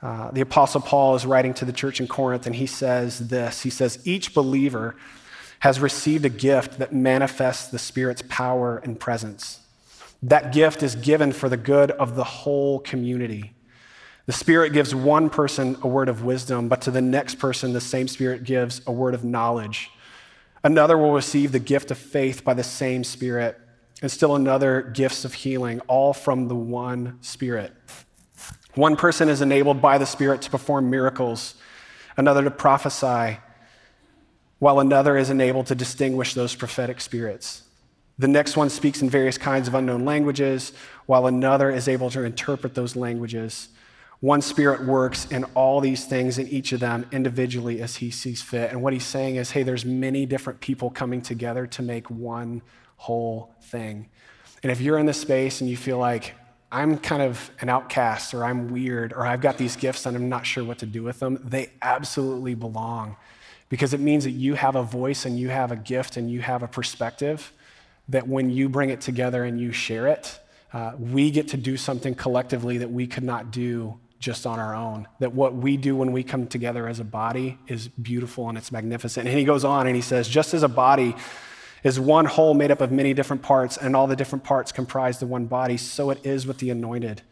uh, 0.00 0.30
the 0.30 0.40
Apostle 0.40 0.80
Paul 0.80 1.14
is 1.14 1.26
writing 1.26 1.52
to 1.54 1.66
the 1.66 1.74
church 1.74 2.00
in 2.00 2.08
Corinth, 2.08 2.46
and 2.46 2.56
he 2.56 2.66
says 2.66 3.28
this 3.28 3.60
He 3.60 3.70
says, 3.70 3.98
Each 4.06 4.32
believer 4.32 4.96
has 5.60 5.80
received 5.80 6.24
a 6.24 6.30
gift 6.30 6.78
that 6.78 6.92
manifests 6.92 7.68
the 7.68 7.78
Spirit's 7.78 8.22
power 8.28 8.78
and 8.78 8.98
presence. 9.00 9.60
That 10.22 10.52
gift 10.52 10.82
is 10.82 10.94
given 10.94 11.32
for 11.32 11.48
the 11.48 11.56
good 11.56 11.90
of 11.92 12.16
the 12.16 12.24
whole 12.24 12.80
community. 12.80 13.52
The 14.26 14.32
Spirit 14.32 14.72
gives 14.72 14.94
one 14.94 15.30
person 15.30 15.76
a 15.82 15.88
word 15.88 16.08
of 16.08 16.24
wisdom, 16.24 16.68
but 16.68 16.80
to 16.82 16.90
the 16.90 17.00
next 17.00 17.36
person, 17.36 17.72
the 17.72 17.80
same 17.80 18.08
Spirit 18.08 18.44
gives 18.44 18.80
a 18.86 18.92
word 18.92 19.14
of 19.14 19.24
knowledge. 19.24 19.90
Another 20.64 20.98
will 20.98 21.12
receive 21.12 21.52
the 21.52 21.60
gift 21.60 21.92
of 21.92 21.98
faith 21.98 22.42
by 22.42 22.52
the 22.52 22.64
same 22.64 23.04
Spirit, 23.04 23.56
and 24.02 24.10
still 24.10 24.34
another 24.34 24.82
gifts 24.82 25.24
of 25.24 25.32
healing, 25.32 25.80
all 25.86 26.12
from 26.12 26.48
the 26.48 26.56
one 26.56 27.18
Spirit. 27.20 27.72
One 28.74 28.96
person 28.96 29.28
is 29.28 29.40
enabled 29.40 29.80
by 29.80 29.96
the 29.96 30.06
Spirit 30.06 30.42
to 30.42 30.50
perform 30.50 30.90
miracles, 30.90 31.54
another 32.16 32.42
to 32.42 32.50
prophesy, 32.50 33.38
while 34.58 34.80
another 34.80 35.16
is 35.16 35.30
enabled 35.30 35.66
to 35.66 35.74
distinguish 35.74 36.34
those 36.34 36.54
prophetic 36.54 37.00
spirits. 37.00 37.62
The 38.18 38.28
next 38.28 38.56
one 38.56 38.70
speaks 38.70 39.02
in 39.02 39.10
various 39.10 39.36
kinds 39.36 39.68
of 39.68 39.74
unknown 39.74 40.04
languages, 40.04 40.72
while 41.04 41.26
another 41.26 41.70
is 41.70 41.86
able 41.86 42.08
to 42.10 42.22
interpret 42.22 42.74
those 42.74 42.96
languages. 42.96 43.68
One 44.20 44.40
spirit 44.40 44.86
works 44.86 45.26
in 45.30 45.44
all 45.54 45.80
these 45.80 46.06
things 46.06 46.38
in 46.38 46.48
each 46.48 46.72
of 46.72 46.80
them 46.80 47.06
individually 47.12 47.82
as 47.82 47.96
he 47.96 48.10
sees 48.10 48.40
fit. 48.40 48.70
And 48.70 48.82
what 48.82 48.94
he's 48.94 49.04
saying 49.04 49.36
is, 49.36 49.50
hey, 49.50 49.62
there's 49.62 49.84
many 49.84 50.24
different 50.24 50.60
people 50.60 50.88
coming 50.88 51.20
together 51.20 51.66
to 51.66 51.82
make 51.82 52.08
one 52.08 52.62
whole 52.96 53.54
thing. 53.64 54.08
And 54.62 54.72
if 54.72 54.80
you're 54.80 54.98
in 54.98 55.04
this 55.04 55.20
space 55.20 55.60
and 55.60 55.68
you 55.68 55.76
feel 55.76 55.98
like, 55.98 56.34
I'm 56.72 56.98
kind 56.98 57.22
of 57.22 57.50
an 57.60 57.68
outcast 57.68 58.34
or 58.34 58.44
I'm 58.44 58.68
weird 58.72 59.12
or 59.12 59.26
I've 59.26 59.42
got 59.42 59.58
these 59.58 59.76
gifts 59.76 60.06
and 60.06 60.16
I'm 60.16 60.28
not 60.28 60.46
sure 60.46 60.64
what 60.64 60.78
to 60.78 60.86
do 60.86 61.02
with 61.02 61.20
them, 61.20 61.38
they 61.44 61.70
absolutely 61.82 62.54
belong 62.54 63.16
because 63.68 63.92
it 63.92 64.00
means 64.00 64.24
that 64.24 64.30
you 64.32 64.54
have 64.54 64.76
a 64.76 64.82
voice 64.82 65.24
and 65.24 65.38
you 65.38 65.48
have 65.48 65.72
a 65.72 65.76
gift 65.76 66.16
and 66.16 66.30
you 66.30 66.40
have 66.40 66.62
a 66.62 66.68
perspective 66.68 67.52
that 68.08 68.28
when 68.28 68.50
you 68.50 68.68
bring 68.68 68.90
it 68.90 69.00
together 69.00 69.44
and 69.44 69.60
you 69.60 69.72
share 69.72 70.06
it, 70.06 70.38
uh, 70.72 70.92
we 70.98 71.30
get 71.30 71.48
to 71.48 71.56
do 71.56 71.76
something 71.76 72.14
collectively 72.14 72.78
that 72.78 72.90
we 72.90 73.06
could 73.06 73.24
not 73.24 73.50
do 73.50 73.98
just 74.18 74.46
on 74.46 74.58
our 74.58 74.74
own. 74.74 75.06
That 75.18 75.34
what 75.34 75.54
we 75.54 75.76
do 75.76 75.96
when 75.96 76.12
we 76.12 76.22
come 76.22 76.46
together 76.46 76.88
as 76.88 77.00
a 77.00 77.04
body 77.04 77.58
is 77.66 77.88
beautiful 77.88 78.48
and 78.48 78.56
it's 78.56 78.72
magnificent. 78.72 79.26
And 79.28 79.36
he 79.36 79.44
goes 79.44 79.64
on 79.64 79.86
and 79.86 79.96
he 79.96 80.02
says, 80.02 80.28
just 80.28 80.54
as 80.54 80.62
a 80.62 80.68
body 80.68 81.14
is 81.82 82.00
one 82.00 82.24
whole 82.24 82.54
made 82.54 82.70
up 82.70 82.80
of 82.80 82.90
many 82.90 83.14
different 83.14 83.42
parts, 83.42 83.76
and 83.76 83.94
all 83.94 84.06
the 84.06 84.16
different 84.16 84.42
parts 84.42 84.72
comprise 84.72 85.20
the 85.20 85.26
one 85.26 85.46
body, 85.46 85.76
so 85.76 86.10
it 86.10 86.24
is 86.26 86.46
with 86.46 86.58
the 86.58 86.70
anointed. 86.70 87.22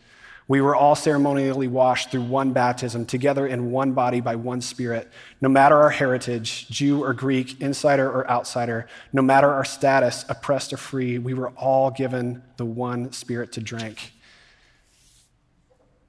We 0.46 0.60
were 0.60 0.76
all 0.76 0.94
ceremonially 0.94 1.68
washed 1.68 2.10
through 2.10 2.24
one 2.24 2.52
baptism, 2.52 3.06
together 3.06 3.46
in 3.46 3.70
one 3.70 3.92
body 3.92 4.20
by 4.20 4.36
one 4.36 4.60
Spirit. 4.60 5.10
No 5.40 5.48
matter 5.48 5.76
our 5.76 5.88
heritage, 5.88 6.68
Jew 6.68 7.02
or 7.02 7.14
Greek, 7.14 7.60
insider 7.62 8.10
or 8.10 8.30
outsider, 8.30 8.86
no 9.12 9.22
matter 9.22 9.50
our 9.50 9.64
status, 9.64 10.26
oppressed 10.28 10.74
or 10.74 10.76
free, 10.76 11.18
we 11.18 11.32
were 11.32 11.48
all 11.50 11.90
given 11.90 12.42
the 12.58 12.66
one 12.66 13.10
Spirit 13.12 13.52
to 13.52 13.62
drink. 13.62 14.12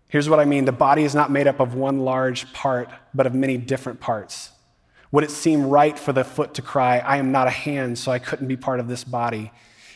Here's 0.10 0.30
what 0.30 0.40
I 0.40 0.46
mean 0.46 0.66
the 0.66 0.74
body 0.74 1.04
is 1.04 1.16
not 1.16 1.32
made 1.32 1.48
up 1.48 1.62
of 1.62 1.74
one 1.74 2.00
large 2.00 2.52
part, 2.52 2.90
but 3.14 3.26
of 3.26 3.34
many 3.34 3.58
different 3.58 4.02
parts. 4.02 4.52
Would 5.12 5.24
it 5.24 5.32
seem 5.32 5.70
right 5.70 5.98
for 5.98 6.12
the 6.12 6.26
foot 6.26 6.56
to 6.56 6.62
cry, 6.62 7.00
I 7.00 7.18
am 7.18 7.32
not 7.32 7.48
a 7.48 7.52
hand, 7.52 7.98
so 7.98 8.12
I 8.12 8.20
couldn't 8.20 8.48
be 8.48 8.58
part 8.58 8.82
of 8.82 8.90
this 8.90 9.06
body? 9.06 9.54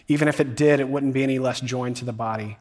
Even 0.08 0.30
if 0.30 0.40
it 0.40 0.56
did, 0.56 0.80
it 0.80 0.88
wouldn't 0.88 1.14
be 1.14 1.24
any 1.24 1.40
less 1.40 1.60
joined 1.60 1.98
to 1.98 2.06
the 2.06 2.14
body. 2.14 2.58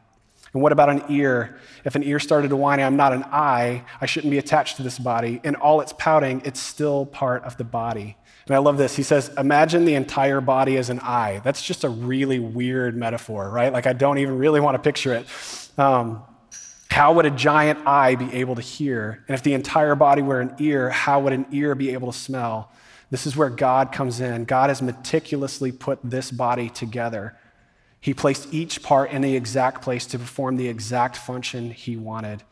And 0.53 0.61
what 0.61 0.71
about 0.71 0.89
an 0.89 1.03
ear? 1.09 1.57
If 1.85 1.95
an 1.95 2.03
ear 2.03 2.19
started 2.19 2.49
to 2.49 2.55
whine, 2.55 2.79
I'm 2.79 2.95
not 2.95 3.13
an 3.13 3.23
eye, 3.25 3.83
I 4.01 4.05
shouldn't 4.05 4.31
be 4.31 4.37
attached 4.37 4.77
to 4.77 4.83
this 4.83 4.97
body. 4.97 5.39
And 5.43 5.55
all 5.55 5.81
its 5.81 5.93
pouting, 5.93 6.41
it's 6.45 6.59
still 6.59 7.05
part 7.05 7.43
of 7.43 7.57
the 7.57 7.63
body. 7.63 8.17
And 8.47 8.55
I 8.55 8.59
love 8.59 8.77
this. 8.77 8.95
He 8.95 9.03
says, 9.03 9.29
Imagine 9.37 9.85
the 9.85 9.93
entire 9.93 10.41
body 10.41 10.77
as 10.77 10.89
an 10.89 10.99
eye. 11.01 11.41
That's 11.43 11.61
just 11.61 11.83
a 11.83 11.89
really 11.89 12.39
weird 12.39 12.95
metaphor, 12.95 13.49
right? 13.49 13.71
Like, 13.71 13.85
I 13.85 13.93
don't 13.93 14.17
even 14.17 14.39
really 14.39 14.59
want 14.59 14.75
to 14.75 14.81
picture 14.81 15.13
it. 15.13 15.27
Um, 15.77 16.23
how 16.89 17.13
would 17.13 17.27
a 17.27 17.31
giant 17.31 17.87
eye 17.87 18.15
be 18.15 18.33
able 18.33 18.55
to 18.55 18.61
hear? 18.61 19.23
And 19.27 19.35
if 19.35 19.43
the 19.43 19.53
entire 19.53 19.93
body 19.93 20.23
were 20.23 20.41
an 20.41 20.55
ear, 20.57 20.89
how 20.89 21.19
would 21.21 21.33
an 21.33 21.45
ear 21.51 21.75
be 21.75 21.91
able 21.93 22.11
to 22.11 22.17
smell? 22.17 22.71
This 23.11 23.27
is 23.27 23.37
where 23.37 23.49
God 23.49 23.91
comes 23.91 24.19
in. 24.19 24.45
God 24.45 24.69
has 24.69 24.81
meticulously 24.81 25.71
put 25.71 25.99
this 26.03 26.31
body 26.31 26.69
together 26.69 27.35
he 28.01 28.13
placed 28.13 28.53
each 28.53 28.81
part 28.81 29.11
in 29.11 29.21
the 29.21 29.35
exact 29.35 29.81
place 29.81 30.05
to 30.07 30.19
perform 30.19 30.57
the 30.57 30.67
exact 30.67 31.17
function 31.17 31.71
he 31.71 31.97
wanted. 31.97 32.43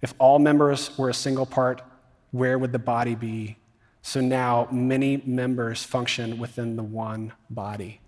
If 0.00 0.14
all 0.18 0.38
members 0.38 0.96
were 0.96 1.08
a 1.08 1.14
single 1.14 1.46
part, 1.46 1.82
where 2.30 2.58
would 2.58 2.72
the 2.72 2.78
body 2.78 3.14
be? 3.14 3.56
So 4.02 4.20
now 4.20 4.68
many 4.70 5.22
members 5.24 5.84
function 5.84 6.38
within 6.38 6.76
the 6.76 6.82
one 6.82 7.32
body. 7.50 8.00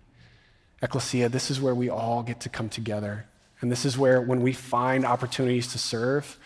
Ecclesia, 0.81 1.29
this 1.29 1.49
is 1.49 1.61
where 1.61 1.75
we 1.75 1.89
all 1.89 2.21
get 2.21 2.41
to 2.41 2.49
come 2.49 2.69
together. 2.69 3.25
And 3.61 3.71
this 3.71 3.85
is 3.85 3.97
where, 3.97 4.21
when 4.21 4.41
we 4.41 4.51
find 4.51 5.05
opportunities 5.05 5.67
to 5.67 5.77
serve, 5.77 6.37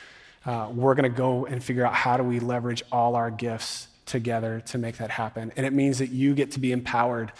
uh, 0.46 0.70
we're 0.72 0.94
going 0.94 1.12
to 1.12 1.18
go 1.18 1.46
and 1.46 1.64
figure 1.64 1.86
out 1.86 1.94
how 1.94 2.16
do 2.18 2.24
we 2.24 2.40
leverage 2.40 2.84
all 2.92 3.16
our 3.16 3.32
gifts 3.32 3.88
together 4.06 4.62
to 4.68 4.78
make 4.78 4.98
that 4.98 5.10
happen. 5.10 5.52
And 5.56 5.66
it 5.66 5.74
means 5.74 6.00
that 6.00 6.10
you 6.10 6.34
get 6.36 6.52
to 6.52 6.60
be 6.60 6.72
empowered 6.72 7.32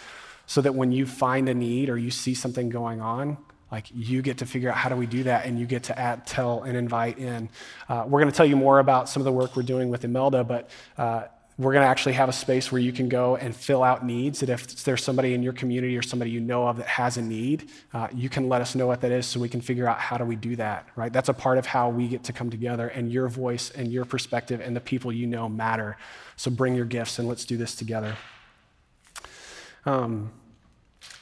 so 0.50 0.60
that 0.60 0.74
when 0.74 0.90
you 0.90 1.06
find 1.06 1.48
a 1.48 1.54
need 1.54 1.88
or 1.88 1.96
you 1.96 2.10
see 2.10 2.34
something 2.34 2.70
going 2.70 3.00
on, 3.00 3.38
like 3.70 3.86
you 3.94 4.20
get 4.20 4.38
to 4.38 4.46
figure 4.46 4.68
out 4.68 4.76
how 4.76 4.88
do 4.88 4.96
we 4.96 5.06
do 5.06 5.22
that 5.22 5.46
and 5.46 5.60
you 5.60 5.64
get 5.64 5.84
to 5.84 5.96
add, 5.96 6.26
tell 6.26 6.64
and 6.64 6.76
invite 6.76 7.20
in. 7.20 7.48
Uh, 7.88 8.02
we're 8.04 8.18
going 8.18 8.32
to 8.32 8.36
tell 8.36 8.46
you 8.46 8.56
more 8.56 8.80
about 8.80 9.08
some 9.08 9.20
of 9.20 9.24
the 9.26 9.30
work 9.32 9.54
we're 9.54 9.62
doing 9.62 9.90
with 9.90 10.02
imelda 10.02 10.42
but 10.42 10.68
uh, 10.98 11.22
we're 11.56 11.72
going 11.72 11.84
to 11.84 11.88
actually 11.88 12.14
have 12.14 12.28
a 12.28 12.32
space 12.32 12.72
where 12.72 12.80
you 12.80 12.90
can 12.90 13.08
go 13.08 13.36
and 13.36 13.54
fill 13.54 13.84
out 13.84 14.04
needs 14.04 14.40
that 14.40 14.48
if 14.48 14.82
there's 14.82 15.04
somebody 15.04 15.34
in 15.34 15.42
your 15.44 15.52
community 15.52 15.96
or 15.96 16.02
somebody 16.02 16.32
you 16.32 16.40
know 16.40 16.66
of 16.66 16.78
that 16.78 16.88
has 16.88 17.16
a 17.16 17.22
need 17.22 17.70
uh, 17.94 18.08
you 18.12 18.28
can 18.28 18.48
let 18.48 18.60
us 18.60 18.74
know 18.74 18.88
what 18.88 19.02
that 19.02 19.12
is 19.12 19.26
so 19.26 19.38
we 19.38 19.48
can 19.48 19.60
figure 19.60 19.86
out 19.86 20.00
how 20.00 20.18
do 20.18 20.24
we 20.24 20.34
do 20.34 20.56
that 20.56 20.84
right? 20.96 21.12
That's 21.12 21.28
a 21.28 21.34
part 21.34 21.58
of 21.58 21.66
how 21.66 21.90
we 21.90 22.08
get 22.08 22.24
to 22.24 22.32
come 22.32 22.50
together 22.50 22.88
and 22.88 23.12
your 23.12 23.28
voice 23.28 23.70
and 23.70 23.92
your 23.92 24.04
perspective 24.04 24.60
and 24.60 24.74
the 24.74 24.80
people 24.80 25.12
you 25.12 25.28
know 25.28 25.48
matter. 25.48 25.96
So 26.34 26.50
bring 26.50 26.74
your 26.74 26.86
gifts 26.86 27.20
and 27.20 27.28
let's 27.28 27.44
do 27.44 27.56
this 27.56 27.76
together. 27.76 28.16
Um, 29.86 30.32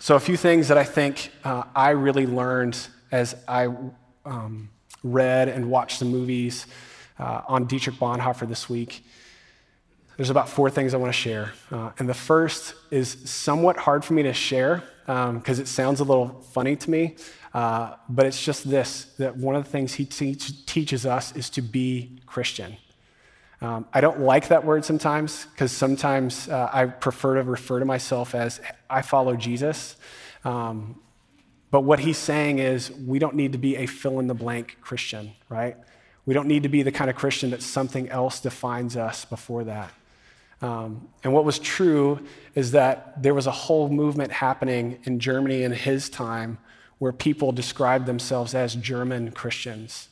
so, 0.01 0.15
a 0.15 0.21
few 0.21 0.37
things 0.37 0.69
that 0.69 0.79
I 0.79 0.85
think 0.85 1.33
uh, 1.43 1.65
I 1.75 1.91
really 1.91 2.27
learned 2.27 2.79
as 3.11 3.35
I 3.49 3.69
um, 4.25 4.71
read 5.03 5.49
and 5.49 5.71
watched 5.71 5.99
the 5.99 6.05
movies 6.05 6.67
uh, 7.19 7.43
on 7.49 7.67
Dietrich 7.67 7.97
Bonhoeffer 7.97 8.49
this 8.49 8.69
week. 8.69 9.05
There's 10.17 10.31
about 10.31 10.49
four 10.49 10.71
things 10.71 10.95
I 10.95 10.99
want 10.99 11.13
to 11.13 11.19
share. 11.19 11.53
Uh, 11.71 11.91
and 11.99 12.09
the 12.09 12.15
first 12.15 12.75
is 12.91 13.17
somewhat 13.25 13.77
hard 13.77 14.05
for 14.05 14.15
me 14.15 14.23
to 14.23 14.33
share 14.33 14.85
because 15.07 15.59
um, 15.59 15.63
it 15.63 15.67
sounds 15.67 16.01
a 16.01 16.05
little 16.05 16.43
funny 16.53 16.77
to 16.77 16.91
me. 16.91 17.17
Uh, 17.53 17.95
but 18.09 18.27
it's 18.27 18.43
just 18.43 18.69
this 18.69 19.15
that 19.19 19.37
one 19.37 19.57
of 19.57 19.65
the 19.65 19.71
things 19.71 19.95
he 19.95 20.05
te- 20.05 20.35
teaches 20.35 21.07
us 21.07 21.35
is 21.35 21.51
to 21.51 21.63
be 21.63 22.19
Christian. 22.27 22.77
Um, 23.61 23.87
I 23.93 24.01
don't 24.01 24.21
like 24.21 24.49
that 24.49 24.65
word 24.65 24.85
sometimes 24.85 25.47
because 25.47 25.73
sometimes 25.73 26.49
uh, 26.49 26.71
I 26.73 26.87
prefer 26.87 27.35
to 27.37 27.43
refer 27.43 27.81
to 27.81 27.85
myself 27.85 28.35
as 28.35 28.61
I 28.89 29.03
follow 29.03 29.37
Jesus. 29.37 29.97
Um, 30.45 31.01
but 31.71 31.83
what 31.83 32.01
he's 32.01 32.19
saying 32.19 32.61
is 32.61 32.91
we 32.91 33.19
don't 33.19 33.35
need 33.35 33.53
to 33.53 33.59
be 33.59 33.77
a 33.77 33.87
fill 33.87 34.21
in 34.21 34.27
the 34.27 34.35
blank 34.35 34.79
Christian, 34.81 35.33
right? 35.49 35.77
We 36.25 36.35
don't 36.35 36.47
need 36.47 36.63
to 36.63 36.69
be 36.69 36.83
the 36.83 36.93
kind 36.93 37.11
of 37.11 37.17
Christian 37.17 37.51
that 37.51 37.63
something 37.63 38.09
else 38.11 38.41
defines 38.41 38.97
us 38.97 39.25
before 39.25 39.65
that. 39.65 39.93
Um, 40.61 41.09
and 41.23 41.33
what 41.33 41.45
was 41.45 41.59
true 41.59 42.21
is 42.55 42.73
that 42.73 43.23
there 43.23 43.35
was 43.35 43.47
a 43.47 43.53
whole 43.53 43.89
movement 43.89 44.33
happening 44.33 44.99
in 45.05 45.21
Germany 45.21 45.63
in 45.63 45.73
his 45.73 46.09
time 46.09 46.59
where 46.99 47.13
people 47.13 47.53
described 47.53 48.07
themselves 48.07 48.55
as 48.55 48.75
German 48.75 49.31
Christians. 49.33 50.09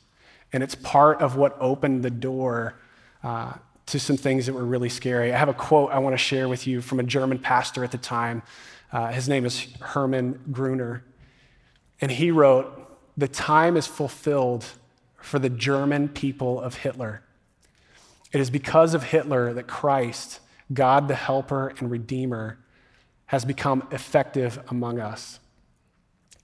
And 0.52 0.62
it's 0.62 0.74
part 0.74 1.20
of 1.20 1.36
what 1.36 1.56
opened 1.60 2.04
the 2.04 2.10
door 2.10 2.76
uh, 3.26 3.52
to 3.86 3.98
some 3.98 4.16
things 4.16 4.46
that 4.46 4.52
were 4.52 4.64
really 4.64 4.88
scary. 4.88 5.34
I 5.34 5.36
have 5.36 5.48
a 5.48 5.54
quote 5.54 5.90
I 5.90 5.98
want 5.98 6.12
to 6.12 6.18
share 6.18 6.48
with 6.48 6.64
you 6.68 6.80
from 6.80 7.00
a 7.00 7.02
German 7.02 7.40
pastor 7.40 7.82
at 7.82 7.90
the 7.90 7.98
time. 7.98 8.44
Uh, 8.92 9.08
his 9.08 9.28
name 9.28 9.44
is 9.44 9.66
Hermann 9.80 10.38
Gruner. 10.52 11.04
And 12.00 12.12
he 12.12 12.30
wrote, 12.30 12.88
The 13.16 13.26
time 13.26 13.76
is 13.76 13.84
fulfilled 13.88 14.64
for 15.20 15.40
the 15.40 15.50
German 15.50 16.08
people 16.08 16.60
of 16.60 16.76
Hitler. 16.76 17.24
It 18.30 18.40
is 18.40 18.48
because 18.48 18.94
of 18.94 19.02
Hitler 19.02 19.52
that 19.54 19.66
Christ, 19.66 20.38
God 20.72 21.08
the 21.08 21.16
Helper 21.16 21.74
and 21.80 21.90
Redeemer, 21.90 22.60
has 23.26 23.44
become 23.44 23.88
effective 23.90 24.60
among 24.68 25.00
us. 25.00 25.40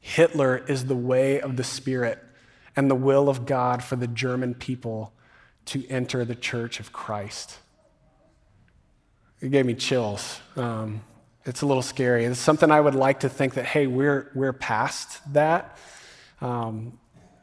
Hitler 0.00 0.64
is 0.66 0.86
the 0.86 0.96
way 0.96 1.40
of 1.40 1.56
the 1.56 1.64
Spirit 1.64 2.18
and 2.74 2.90
the 2.90 2.96
will 2.96 3.28
of 3.28 3.46
God 3.46 3.84
for 3.84 3.94
the 3.94 4.08
German 4.08 4.54
people 4.54 5.12
to 5.66 5.87
enter 5.88 6.25
the 6.25 6.35
church 6.35 6.81
of 6.81 6.92
Christ. 6.92 7.59
It 9.40 9.50
gave 9.50 9.66
me 9.66 9.75
chills. 9.75 10.40
Um, 10.57 11.02
it's 11.45 11.62
a 11.62 11.66
little 11.66 11.83
scary. 11.83 12.25
It's 12.25 12.38
something 12.38 12.71
I 12.71 12.81
would 12.81 12.95
like 12.95 13.21
to 13.21 13.28
think 13.28 13.54
that, 13.54 13.64
hey, 13.64 13.87
we're, 13.87 14.31
we're 14.35 14.52
past 14.52 15.21
that. 15.33 15.78
Um, 16.40 16.99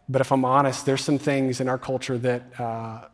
but 0.07 0.21
if 0.21 0.31
I'm 0.31 0.45
honest, 0.45 0.85
there's 0.85 1.03
some 1.03 1.19
things 1.19 1.59
in 1.59 1.67
our 1.67 1.77
culture 1.77 2.17
that, 2.17 2.59
uh, 2.59 3.07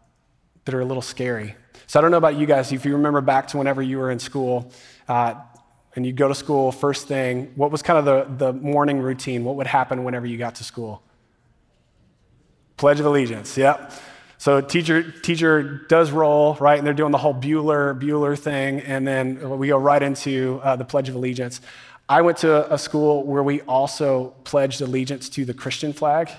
that 0.66 0.74
are 0.76 0.82
a 0.82 0.86
little 0.86 1.02
scary. 1.02 1.56
So 1.88 2.00
I 2.00 2.02
don't 2.02 2.12
know 2.12 2.18
about 2.18 2.36
you 2.36 2.46
guys. 2.46 2.72
If 2.72 2.86
you 2.86 2.94
remember 2.94 3.22
back 3.22 3.48
to 3.50 3.58
whenever 3.58 3.82
you 3.82 3.98
were 3.98 4.12
in 4.12 4.20
school, 4.20 4.72
uh, 5.08 5.36
and 5.96 6.06
you'd 6.06 6.18
go 6.18 6.28
to 6.28 6.36
school 6.36 6.72
first 6.72 7.08
thing, 7.08 7.52
what 7.56 7.72
was 7.72 7.82
kind 7.82 7.98
of 7.98 8.06
the, 8.06 8.46
the 8.46 8.54
morning 8.54 9.00
routine? 9.00 9.44
What 9.44 9.56
would 9.56 9.68
happen 9.68 10.04
whenever 10.04 10.26
you 10.26 10.38
got 10.38 10.56
to 10.56 10.64
school? 10.64 11.02
Pledge 12.78 13.00
of 13.00 13.06
Allegiance, 13.06 13.58
yep. 13.58 13.92
So 14.46 14.62
teacher, 14.62 15.02
teacher 15.02 15.64
does 15.90 16.12
roll, 16.12 16.54
right? 16.60 16.78
And 16.78 16.86
they're 16.86 16.94
doing 16.94 17.12
the 17.12 17.18
whole 17.18 17.34
Bueller, 17.34 18.00
Bueller 18.00 18.38
thing. 18.38 18.80
And 18.82 19.08
then 19.08 19.58
we 19.58 19.70
go 19.70 19.78
right 19.80 20.04
into 20.04 20.62
uh, 20.64 20.76
the 20.76 20.86
Pledge 20.86 21.10
of 21.10 21.16
Allegiance. 21.16 21.62
I 22.08 22.22
went 22.22 22.38
to 22.38 22.72
a 22.72 22.78
school 22.78 23.24
where 23.24 23.42
we 23.42 23.62
also 23.62 24.36
pledged 24.44 24.82
allegiance 24.82 25.30
to 25.30 25.46
the 25.46 25.56
Christian 25.56 25.94
flag. 25.94 26.30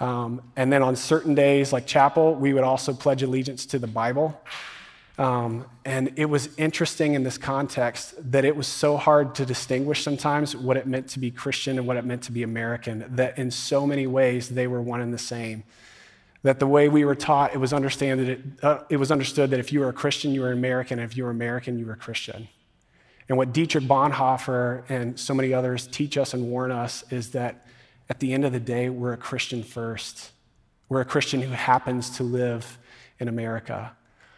Um, 0.00 0.42
and 0.56 0.72
then 0.72 0.82
on 0.82 0.96
certain 0.96 1.36
days, 1.36 1.72
like 1.72 1.86
chapel, 1.86 2.34
we 2.34 2.52
would 2.52 2.64
also 2.64 2.92
pledge 2.92 3.22
allegiance 3.22 3.64
to 3.66 3.78
the 3.78 3.86
Bible. 3.86 4.40
Um, 5.16 5.66
and 5.84 6.14
it 6.16 6.24
was 6.24 6.48
interesting 6.56 7.14
in 7.14 7.22
this 7.22 7.38
context 7.38 8.16
that 8.32 8.44
it 8.44 8.56
was 8.56 8.66
so 8.66 8.96
hard 8.96 9.36
to 9.36 9.46
distinguish 9.46 10.02
sometimes 10.02 10.56
what 10.56 10.76
it 10.76 10.88
meant 10.88 11.10
to 11.10 11.20
be 11.20 11.30
Christian 11.30 11.78
and 11.78 11.86
what 11.86 11.96
it 11.96 12.04
meant 12.04 12.22
to 12.24 12.32
be 12.32 12.42
American, 12.42 13.04
that 13.14 13.38
in 13.38 13.52
so 13.52 13.86
many 13.86 14.08
ways 14.08 14.48
they 14.48 14.66
were 14.66 14.82
one 14.82 15.00
and 15.00 15.14
the 15.14 15.18
same. 15.18 15.62
That 16.42 16.60
the 16.60 16.66
way 16.66 16.88
we 16.88 17.04
were 17.04 17.14
taught, 17.14 17.54
it 17.54 17.58
was, 17.58 17.72
understand 17.72 18.20
that 18.20 18.28
it, 18.28 18.40
uh, 18.62 18.78
it 18.88 18.98
was 18.98 19.10
understood 19.10 19.50
that 19.50 19.60
if 19.60 19.72
you 19.72 19.80
were 19.80 19.88
a 19.88 19.92
Christian, 19.92 20.32
you 20.32 20.42
were 20.42 20.52
an 20.52 20.58
American, 20.58 20.98
and 20.98 21.10
if 21.10 21.16
you 21.16 21.24
were 21.24 21.30
American, 21.30 21.78
you 21.78 21.86
were 21.86 21.96
Christian. 21.96 22.48
And 23.28 23.36
what 23.36 23.52
Dietrich 23.52 23.84
Bonhoeffer 23.84 24.84
and 24.88 25.18
so 25.18 25.34
many 25.34 25.52
others 25.52 25.86
teach 25.86 26.16
us 26.16 26.34
and 26.34 26.48
warn 26.50 26.70
us 26.70 27.04
is 27.10 27.32
that 27.32 27.66
at 28.08 28.20
the 28.20 28.32
end 28.32 28.44
of 28.44 28.52
the 28.52 28.60
day, 28.60 28.88
we're 28.88 29.12
a 29.12 29.16
Christian 29.16 29.62
first. 29.62 30.30
We're 30.88 31.00
a 31.00 31.04
Christian 31.04 31.42
who 31.42 31.50
happens 31.50 32.10
to 32.18 32.22
live 32.22 32.78
in 33.18 33.26
America. 33.26 33.96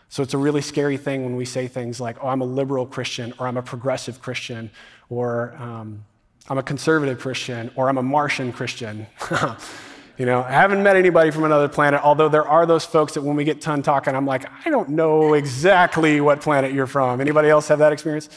So 0.09 0.23
it's 0.23 0.33
a 0.33 0.39
really 0.39 0.63
scary 0.63 0.97
thing 0.97 1.25
when 1.25 1.37
we 1.37 1.45
say 1.45 1.69
things 1.69 2.01
like, 2.01 2.17
oh, 2.23 2.29
I'm 2.29 2.41
a 2.41 2.47
liberal 2.47 2.87
Christian, 2.87 3.35
or 3.39 3.47
I'm 3.47 3.59
a 3.59 3.63
progressive 3.63 4.23
Christian, 4.23 4.71
or 5.11 5.55
um, 5.59 6.05
I'm 6.49 6.57
a 6.57 6.63
conservative 6.63 7.19
Christian, 7.19 7.71
or 7.77 7.91
I'm 7.91 7.99
a 7.99 8.03
Martian 8.03 8.53
Christian. 8.53 9.07
you 10.19 10.27
know, 10.27 10.43
I 10.43 10.51
haven't 10.51 10.83
met 10.83 10.97
anybody 10.97 11.31
from 11.31 11.45
another 11.45 11.69
planet, 11.69 12.01
although 12.03 12.29
there 12.29 12.47
are 12.47 12.67
those 12.67 12.85
folks 12.85 13.15
that 13.15 13.23
when 13.23 13.37
we 13.37 13.45
get 13.45 13.61
done 13.61 13.83
talking, 13.83 14.17
I'm 14.17 14.27
like, 14.27 14.45
I 14.67 14.69
don't 14.69 14.91
know 14.91 15.35
exactly 15.35 16.21
what 16.21 16.41
planet 16.41 16.73
you're 16.73 16.89
from. 16.89 17.21
Anybody 17.21 17.49
else 17.49 17.69
have 17.69 17.79
that 17.79 17.93
experience? 17.93 18.29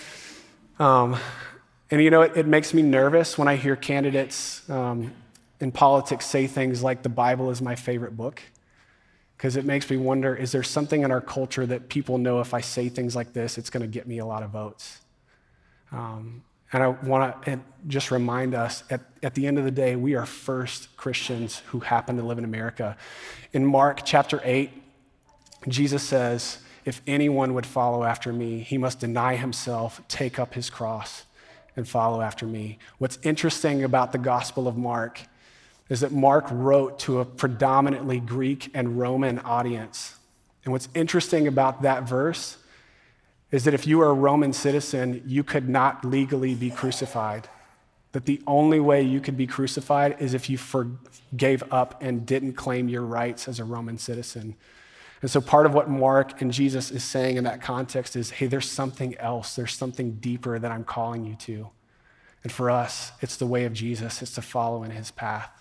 Um, 0.78 1.18
and 1.90 2.02
you 2.02 2.12
know, 2.12 2.22
it, 2.22 2.38
it, 2.38 2.46
makes 2.46 2.74
me 2.74 2.84
nervous 2.84 3.36
when 3.36 3.48
I 3.48 3.56
hear 3.56 3.76
candidates 3.76 4.68
um, 4.70 5.12
in 5.60 5.72
politics 5.72 6.28
say 6.28 6.46
things 6.46 6.84
like, 6.84 7.02
the 7.02 7.10
Bible 7.10 7.50
is 7.50 7.64
my 7.64 7.76
favorite 7.76 8.16
book 8.16 8.42
because 9.36 9.56
it 9.56 9.66
makes 9.66 9.90
me 9.90 9.98
wonder 9.98 10.36
is 10.36 10.52
there 10.52 10.62
something 10.62 11.02
in 11.02 11.12
our 11.12 11.20
culture 11.20 11.66
that 11.66 11.90
people 11.90 12.20
know 12.20 12.42
if 12.42 12.54
I 12.54 12.62
say 12.62 12.90
things 12.90 13.16
like 13.16 13.34
this, 13.34 13.58
it's 13.58 13.72
going 13.72 13.82
to 13.82 13.88
get 13.88 14.08
me 14.08 14.20
a 14.20 14.26
lot 14.26 14.44
of 14.44 14.52
votes? 14.52 15.02
Um, 15.92 16.44
and 16.74 16.84
I 16.84 16.88
want 16.88 17.44
to 17.44 17.60
just 17.88 18.12
remind 18.12 18.56
us 18.56 18.84
at, 18.90 19.01
at 19.22 19.34
the 19.34 19.48
end 19.48 19.58
of 19.58 19.66
the 19.66 19.72
day, 19.72 19.96
we 19.96 20.16
are 20.16 20.25
first 20.25 20.96
Christians 20.96 21.60
who 21.68 21.80
happen 21.80 22.18
to 22.18 22.24
live 22.24 22.38
in 22.38 22.44
America. 22.44 22.96
In 23.51 23.66
Mark 23.66 24.01
chapter 24.06 24.40
8, 24.44 24.72
Jesus 25.68 26.04
says, 26.04 26.60
If 26.86 27.01
anyone 27.06 27.54
would 27.54 27.66
follow 27.66 28.04
after 28.04 28.32
me, 28.32 28.60
he 28.60 28.78
must 28.78 29.00
deny 29.00 29.36
himself, 29.36 30.01
take 30.08 30.40
up 30.40 30.54
his 30.54 30.70
cross, 30.70 31.25
and 31.75 31.88
follow 31.88 32.22
after 32.22 32.46
me. 32.46 32.80
What's 33.00 33.20
interesting 33.24 33.84
about 33.84 34.12
the 34.12 34.17
Gospel 34.17 34.67
of 34.67 34.78
Mark 34.78 35.22
is 35.89 36.00
that 36.00 36.12
Mark 36.13 36.45
wrote 36.50 37.00
to 37.00 37.19
a 37.19 37.26
predominantly 37.26 38.19
Greek 38.19 38.72
and 38.74 38.98
Roman 38.98 39.39
audience. 39.39 40.15
And 40.63 40.72
what's 40.72 40.88
interesting 40.93 41.48
about 41.48 41.82
that 41.82 42.04
verse 42.04 42.58
is 43.52 43.66
that 43.66 43.74
if 43.74 43.86
you 43.86 43.98
were 43.98 44.10
a 44.10 44.14
Roman 44.14 44.54
citizen, 44.54 45.22
you 45.26 45.44
could 45.44 45.68
not 45.68 46.06
legally 46.06 46.56
be 46.56 46.72
crucified. 46.72 47.50
That 48.14 48.26
the 48.26 48.42
only 48.48 48.80
way 48.80 49.02
you 49.02 49.22
could 49.22 49.38
be 49.38 49.48
crucified 49.48 50.18
is 50.20 50.34
if 50.34 50.50
you 50.50 50.58
gave 51.36 51.64
up 51.72 52.02
and 52.02 52.26
didn't 52.26 52.54
claim 52.54 52.90
your 52.90 53.04
rights 53.04 53.48
as 53.48 53.60
a 53.60 53.64
Roman 53.64 53.98
citizen. 53.98 54.56
And 55.22 55.30
so, 55.30 55.40
part 55.40 55.66
of 55.66 55.74
what 55.74 55.90
Mark 55.90 56.42
and 56.42 56.52
Jesus 56.52 56.92
is 56.92 57.04
saying 57.04 57.38
in 57.38 57.44
that 57.44 57.62
context 57.62 58.16
is 58.16 58.32
hey, 58.32 58.48
there's 58.48 58.70
something 58.70 59.16
else, 59.18 59.56
there's 59.56 59.76
something 59.76 60.14
deeper 60.14 60.58
that 60.58 60.72
I'm 60.72 60.84
calling 60.84 61.26
you 61.26 61.36
to. 61.36 61.70
And 62.44 62.52
for 62.52 62.72
us, 62.72 63.12
it's 63.22 63.38
the 63.38 63.46
way 63.46 63.66
of 63.66 63.74
Jesus, 63.74 64.22
it's 64.22 64.34
to 64.34 64.42
follow 64.42 64.84
in 64.84 64.92
his 64.92 65.12
path. 65.12 65.52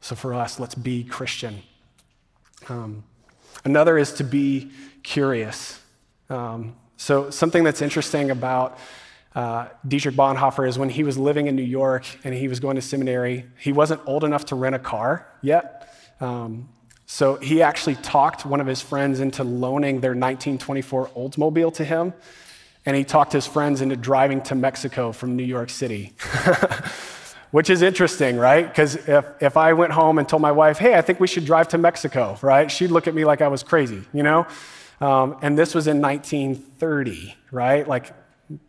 So 0.00 0.16
for 0.16 0.34
us, 0.34 0.58
let's 0.58 0.74
be 0.74 1.04
Christian. 1.04 1.62
Um, 2.68 3.04
another 3.64 3.96
is 3.98 4.12
to 4.14 4.24
be 4.24 4.72
curious. 5.04 5.80
Um, 6.28 6.74
so, 6.96 7.30
something 7.30 7.64
that's 7.64 7.82
interesting 7.82 8.30
about 8.30 8.78
uh, 9.34 9.68
Dietrich 9.86 10.14
Bonhoeffer 10.14 10.68
is 10.68 10.78
when 10.78 10.90
he 10.90 11.04
was 11.04 11.16
living 11.16 11.46
in 11.46 11.56
New 11.56 11.62
York 11.62 12.04
and 12.24 12.34
he 12.34 12.48
was 12.48 12.60
going 12.60 12.76
to 12.76 12.82
seminary, 12.82 13.46
he 13.58 13.72
wasn't 13.72 14.00
old 14.06 14.24
enough 14.24 14.46
to 14.46 14.54
rent 14.54 14.74
a 14.74 14.78
car 14.78 15.26
yet. 15.40 15.94
Um, 16.20 16.68
so, 17.06 17.36
he 17.36 17.62
actually 17.62 17.96
talked 17.96 18.46
one 18.46 18.60
of 18.60 18.66
his 18.66 18.80
friends 18.80 19.20
into 19.20 19.44
loaning 19.44 20.00
their 20.00 20.10
1924 20.10 21.08
Oldsmobile 21.08 21.74
to 21.74 21.84
him. 21.84 22.14
And 22.84 22.96
he 22.96 23.04
talked 23.04 23.32
his 23.32 23.46
friends 23.46 23.80
into 23.80 23.96
driving 23.96 24.40
to 24.42 24.56
Mexico 24.56 25.12
from 25.12 25.36
New 25.36 25.44
York 25.44 25.70
City. 25.70 26.14
which 27.52 27.68
is 27.68 27.82
interesting, 27.82 28.38
right? 28.38 28.66
Because 28.66 28.96
if, 28.96 29.26
if 29.40 29.56
I 29.56 29.74
went 29.74 29.92
home 29.92 30.18
and 30.18 30.28
told 30.28 30.42
my 30.42 30.50
wife, 30.50 30.78
hey, 30.78 30.94
I 30.94 31.02
think 31.02 31.20
we 31.20 31.26
should 31.26 31.44
drive 31.44 31.68
to 31.68 31.78
Mexico, 31.78 32.36
right? 32.42 32.70
She'd 32.70 32.90
look 32.90 33.06
at 33.06 33.14
me 33.14 33.24
like 33.24 33.40
I 33.40 33.48
was 33.48 33.62
crazy, 33.62 34.02
you 34.12 34.22
know? 34.22 34.46
Um, 35.02 35.36
and 35.42 35.58
this 35.58 35.74
was 35.74 35.88
in 35.88 36.00
1930, 36.00 37.34
right? 37.50 37.86
Like, 37.88 38.12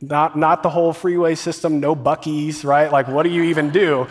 not, 0.02 0.36
not 0.36 0.64
the 0.64 0.70
whole 0.70 0.92
freeway 0.92 1.36
system, 1.36 1.80
no 1.80 1.96
Buc-ee's, 1.96 2.66
right? 2.66 2.92
Like, 2.92 3.08
what 3.08 3.22
do 3.22 3.30
you 3.30 3.44
even 3.44 3.70
do? 3.70 4.08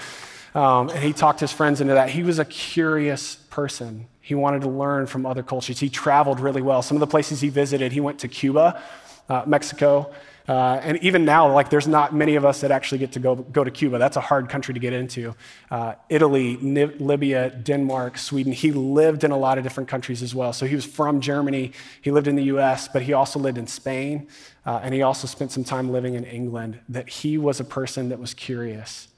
Um, 0.54 0.88
and 0.90 1.00
he 1.00 1.12
talked 1.12 1.40
his 1.40 1.50
friends 1.50 1.80
into 1.80 1.94
that. 1.94 2.11
He 2.11 2.22
was 2.22 2.38
a 2.38 2.44
curious 2.44 3.35
person. 3.35 4.06
He 4.20 4.37
wanted 4.37 4.62
to 4.62 4.68
learn 4.68 5.06
from 5.06 5.26
other 5.26 5.42
cultures. 5.42 5.80
He 5.80 5.88
traveled 5.88 6.38
really 6.38 6.62
well. 6.62 6.80
Some 6.80 6.96
of 6.96 7.00
the 7.00 7.08
places 7.08 7.40
he 7.40 7.48
visited, 7.48 7.90
he 7.90 7.98
went 7.98 8.20
to 8.20 8.28
Cuba, 8.28 8.80
uh, 9.28 9.42
Mexico, 9.44 10.12
uh, 10.48 10.81
and 10.83 10.98
even 10.98 11.24
now, 11.24 11.52
like 11.52 11.70
there's 11.70 11.87
not 11.87 12.14
many 12.14 12.35
of 12.35 12.44
us 12.44 12.62
that 12.62 12.72
actually 12.72 12.98
get 12.98 13.12
to 13.12 13.20
go, 13.20 13.37
go 13.37 13.62
to 13.62 13.70
Cuba. 13.70 13.98
That's 13.98 14.16
a 14.16 14.20
hard 14.20 14.48
country 14.48 14.74
to 14.74 14.81
get 14.81 14.92
into. 14.92 15.35
Uh, 15.70 15.94
Italy, 16.09 16.57
Libya, 16.57 17.50
Denmark, 17.50 18.18
Sweden. 18.18 18.52
He 18.52 18.72
lived 18.72 19.22
in 19.22 19.31
a 19.31 19.37
lot 19.37 19.59
of 19.59 19.64
different 19.64 19.88
countries 19.88 20.20
as 20.20 20.35
well. 20.35 20.52
So 20.52 20.66
he 20.66 20.74
was 20.74 20.85
from 20.85 21.20
Germany. 21.20 21.72
He 22.00 22.11
lived 22.11 22.26
in 22.26 22.35
the 22.35 22.44
US, 22.44 22.88
but 22.88 23.02
he 23.02 23.12
also 23.12 23.38
lived 23.38 23.57
in 23.57 23.68
Spain. 23.68 24.26
Uh, 24.66 24.81
and 24.83 24.92
he 24.92 25.02
also 25.02 25.28
spent 25.28 25.52
some 25.52 25.64
time 25.64 25.92
living 25.92 26.14
in 26.14 26.24
England. 26.24 26.81
That 26.88 27.09
he 27.09 27.38
was 27.38 27.61
a 27.61 27.64
person 27.64 28.09
that 28.09 28.18
was 28.18 28.35
curious. 28.35 29.09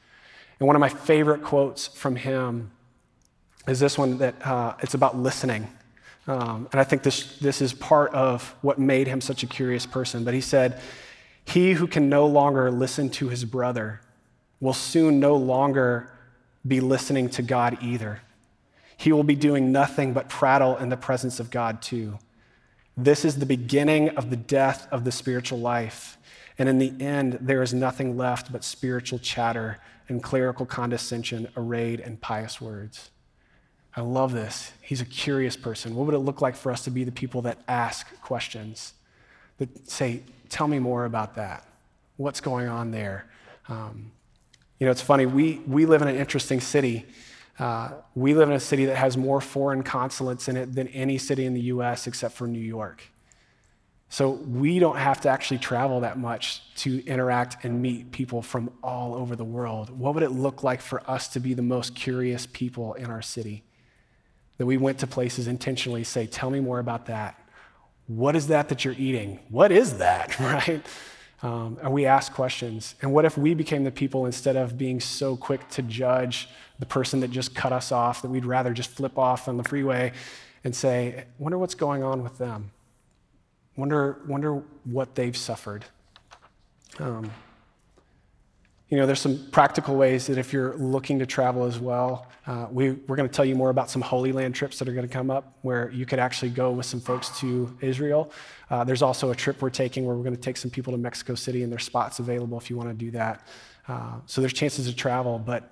And 0.60 0.66
one 0.66 0.76
of 0.76 0.80
my 0.80 0.90
favorite 0.90 1.42
quotes 1.42 1.86
from 1.86 2.16
him 2.16 2.70
is 3.66 3.80
this 3.80 3.96
one 3.96 4.18
that 4.18 4.46
uh, 4.46 4.74
it's 4.80 4.94
about 4.94 5.16
listening. 5.16 5.68
Um, 6.26 6.68
and 6.72 6.80
I 6.80 6.84
think 6.84 7.02
this, 7.02 7.38
this 7.38 7.60
is 7.60 7.72
part 7.72 8.12
of 8.14 8.54
what 8.60 8.78
made 8.78 9.06
him 9.06 9.20
such 9.20 9.42
a 9.42 9.46
curious 9.46 9.86
person. 9.86 10.24
But 10.24 10.34
he 10.34 10.40
said, 10.40 10.80
he 11.44 11.74
who 11.74 11.86
can 11.86 12.08
no 12.08 12.26
longer 12.26 12.70
listen 12.70 13.10
to 13.10 13.28
his 13.28 13.44
brother 13.44 14.00
will 14.60 14.72
soon 14.72 15.20
no 15.20 15.36
longer 15.36 16.10
be 16.66 16.80
listening 16.80 17.28
to 17.30 17.42
God 17.42 17.78
either. 17.82 18.20
He 18.96 19.12
will 19.12 19.24
be 19.24 19.34
doing 19.34 19.72
nothing 19.72 20.12
but 20.12 20.28
prattle 20.28 20.76
in 20.76 20.88
the 20.88 20.96
presence 20.96 21.40
of 21.40 21.50
God 21.50 21.82
too. 21.82 22.18
This 22.96 23.24
is 23.24 23.38
the 23.38 23.46
beginning 23.46 24.10
of 24.10 24.30
the 24.30 24.36
death 24.36 24.86
of 24.90 25.04
the 25.04 25.12
spiritual 25.12 25.58
life. 25.58 26.16
And 26.58 26.68
in 26.68 26.78
the 26.78 26.94
end, 27.04 27.38
there 27.40 27.62
is 27.62 27.74
nothing 27.74 28.16
left 28.16 28.52
but 28.52 28.62
spiritual 28.62 29.18
chatter 29.18 29.78
and 30.08 30.22
clerical 30.22 30.64
condescension 30.64 31.48
arrayed 31.56 32.00
in 32.00 32.16
pious 32.18 32.60
words. 32.60 33.10
I 33.96 34.00
love 34.00 34.32
this. 34.32 34.72
He's 34.80 35.00
a 35.00 35.06
curious 35.06 35.56
person. 35.56 35.94
What 35.94 36.06
would 36.06 36.14
it 36.14 36.18
look 36.18 36.40
like 36.40 36.56
for 36.56 36.70
us 36.72 36.82
to 36.84 36.90
be 36.90 37.04
the 37.04 37.12
people 37.12 37.42
that 37.42 37.58
ask 37.68 38.20
questions, 38.22 38.94
that 39.58 39.88
say, 39.90 40.22
Tell 40.48 40.68
me 40.68 40.78
more 40.78 41.04
about 41.04 41.34
that. 41.36 41.66
What's 42.16 42.40
going 42.40 42.68
on 42.68 42.90
there? 42.90 43.26
Um, 43.68 44.12
you 44.78 44.86
know, 44.86 44.90
it's 44.90 45.02
funny. 45.02 45.26
We, 45.26 45.60
we 45.66 45.86
live 45.86 46.02
in 46.02 46.08
an 46.08 46.16
interesting 46.16 46.60
city. 46.60 47.06
Uh, 47.58 47.92
we 48.14 48.34
live 48.34 48.48
in 48.48 48.56
a 48.56 48.60
city 48.60 48.86
that 48.86 48.96
has 48.96 49.16
more 49.16 49.40
foreign 49.40 49.82
consulates 49.82 50.48
in 50.48 50.56
it 50.56 50.74
than 50.74 50.88
any 50.88 51.18
city 51.18 51.44
in 51.44 51.54
the 51.54 51.62
US 51.62 52.06
except 52.06 52.34
for 52.34 52.46
New 52.46 52.58
York. 52.58 53.02
So 54.08 54.30
we 54.30 54.78
don't 54.78 54.96
have 54.96 55.20
to 55.22 55.28
actually 55.28 55.58
travel 55.58 56.00
that 56.00 56.18
much 56.18 56.62
to 56.76 57.04
interact 57.04 57.64
and 57.64 57.82
meet 57.82 58.12
people 58.12 58.42
from 58.42 58.70
all 58.82 59.14
over 59.14 59.34
the 59.34 59.44
world. 59.44 59.90
What 59.90 60.14
would 60.14 60.22
it 60.22 60.30
look 60.30 60.62
like 60.62 60.80
for 60.80 61.02
us 61.10 61.26
to 61.28 61.40
be 61.40 61.54
the 61.54 61.62
most 61.62 61.96
curious 61.96 62.46
people 62.46 62.94
in 62.94 63.06
our 63.06 63.22
city? 63.22 63.64
That 64.58 64.66
we 64.66 64.76
went 64.76 64.98
to 65.00 65.08
places 65.08 65.48
intentionally, 65.48 66.04
say, 66.04 66.26
Tell 66.26 66.48
me 66.48 66.60
more 66.60 66.78
about 66.78 67.06
that. 67.06 67.43
What 68.06 68.36
is 68.36 68.48
that 68.48 68.68
that 68.68 68.84
you're 68.84 68.94
eating? 68.98 69.40
What 69.48 69.72
is 69.72 69.98
that, 69.98 70.38
right? 70.40 70.84
Um, 71.42 71.78
and 71.82 71.92
we 71.92 72.06
ask 72.06 72.32
questions. 72.32 72.94
And 73.02 73.12
what 73.12 73.24
if 73.24 73.36
we 73.36 73.54
became 73.54 73.84
the 73.84 73.90
people, 73.90 74.26
instead 74.26 74.56
of 74.56 74.78
being 74.78 75.00
so 75.00 75.36
quick 75.36 75.68
to 75.70 75.82
judge 75.82 76.48
the 76.78 76.86
person 76.86 77.20
that 77.20 77.30
just 77.30 77.54
cut 77.54 77.72
us 77.72 77.92
off, 77.92 78.22
that 78.22 78.28
we'd 78.28 78.46
rather 78.46 78.72
just 78.72 78.90
flip 78.90 79.18
off 79.18 79.48
on 79.48 79.56
the 79.56 79.64
freeway 79.64 80.12
and 80.64 80.74
say, 80.74 81.24
wonder 81.38 81.58
what's 81.58 81.74
going 81.74 82.02
on 82.02 82.22
with 82.22 82.38
them? 82.38 82.70
Wonder, 83.76 84.20
wonder 84.26 84.62
what 84.84 85.14
they've 85.14 85.36
suffered. 85.36 85.84
Um, 86.98 87.30
you 88.88 88.98
know, 88.98 89.06
there's 89.06 89.20
some 89.20 89.46
practical 89.50 89.96
ways 89.96 90.26
that 90.26 90.36
if 90.36 90.52
you're 90.52 90.74
looking 90.76 91.18
to 91.18 91.26
travel 91.26 91.64
as 91.64 91.78
well, 91.78 92.26
uh, 92.46 92.66
we, 92.70 92.92
we're 92.92 93.16
going 93.16 93.28
to 93.28 93.34
tell 93.34 93.44
you 93.44 93.54
more 93.54 93.70
about 93.70 93.90
some 93.90 94.02
Holy 94.02 94.30
Land 94.30 94.54
trips 94.54 94.78
that 94.78 94.88
are 94.88 94.92
going 94.92 95.06
to 95.06 95.12
come 95.12 95.30
up 95.30 95.56
where 95.62 95.90
you 95.90 96.04
could 96.04 96.18
actually 96.18 96.50
go 96.50 96.70
with 96.70 96.84
some 96.84 97.00
folks 97.00 97.38
to 97.40 97.74
Israel. 97.80 98.30
Uh, 98.70 98.84
there's 98.84 99.00
also 99.00 99.30
a 99.30 99.34
trip 99.34 99.62
we're 99.62 99.70
taking 99.70 100.04
where 100.04 100.14
we're 100.14 100.22
going 100.22 100.36
to 100.36 100.40
take 100.40 100.58
some 100.58 100.70
people 100.70 100.92
to 100.92 100.98
Mexico 100.98 101.34
City, 101.34 101.62
and 101.62 101.72
there's 101.72 101.84
spots 101.84 102.18
available 102.18 102.58
if 102.58 102.68
you 102.68 102.76
want 102.76 102.90
to 102.90 102.94
do 102.94 103.10
that. 103.10 103.46
Uh, 103.88 104.16
so 104.26 104.40
there's 104.42 104.52
chances 104.52 104.86
to 104.86 104.94
travel, 104.94 105.38
but 105.38 105.70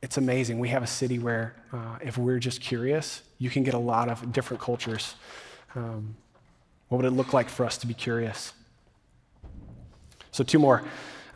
it's 0.00 0.16
amazing. 0.16 0.58
We 0.58 0.68
have 0.68 0.82
a 0.82 0.86
city 0.86 1.18
where, 1.18 1.56
uh, 1.72 1.98
if 2.02 2.16
we're 2.16 2.38
just 2.38 2.60
curious, 2.60 3.22
you 3.38 3.50
can 3.50 3.64
get 3.64 3.74
a 3.74 3.78
lot 3.78 4.08
of 4.08 4.32
different 4.32 4.62
cultures. 4.62 5.16
Um, 5.74 6.14
what 6.88 6.98
would 6.98 7.06
it 7.06 7.16
look 7.16 7.32
like 7.32 7.48
for 7.48 7.66
us 7.66 7.78
to 7.78 7.86
be 7.86 7.94
curious? 7.94 8.52
So, 10.30 10.44
two 10.44 10.58
more. 10.58 10.84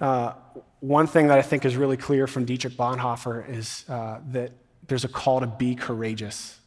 Uh, 0.01 0.33
one 0.81 1.07
thing 1.07 1.29
that 1.29 1.39
I 1.39 1.43
think 1.43 1.65
is 1.65 1.77
really 1.77 1.97
clear 1.97 2.27
from 2.27 2.45
Dietrich 2.45 2.75
Bonhoeffer 2.75 3.49
is 3.49 3.85
uh, 3.89 4.21
that 4.31 4.53
there's 4.87 5.05
a 5.05 5.09
call 5.09 5.41
to 5.41 5.47
be 5.47 5.75
courageous. 5.75 6.59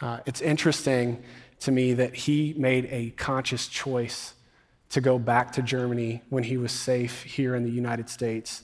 Uh, 0.00 0.18
it's 0.26 0.40
interesting 0.40 1.22
to 1.60 1.72
me 1.72 1.94
that 1.94 2.14
he 2.14 2.54
made 2.56 2.86
a 2.90 3.10
conscious 3.10 3.68
choice 3.68 4.34
to 4.90 5.00
go 5.00 5.18
back 5.18 5.52
to 5.52 5.62
Germany 5.62 6.22
when 6.30 6.44
he 6.44 6.56
was 6.56 6.72
safe 6.72 7.22
here 7.22 7.54
in 7.54 7.64
the 7.64 7.70
United 7.70 8.08
States. 8.08 8.62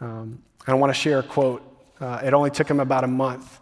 Um, 0.00 0.42
I 0.66 0.74
want 0.74 0.90
to 0.90 0.98
share 0.98 1.18
a 1.18 1.22
quote. 1.22 1.62
Uh, 2.00 2.20
it 2.24 2.34
only 2.34 2.50
took 2.50 2.68
him 2.68 2.80
about 2.80 3.04
a 3.04 3.08
month 3.08 3.58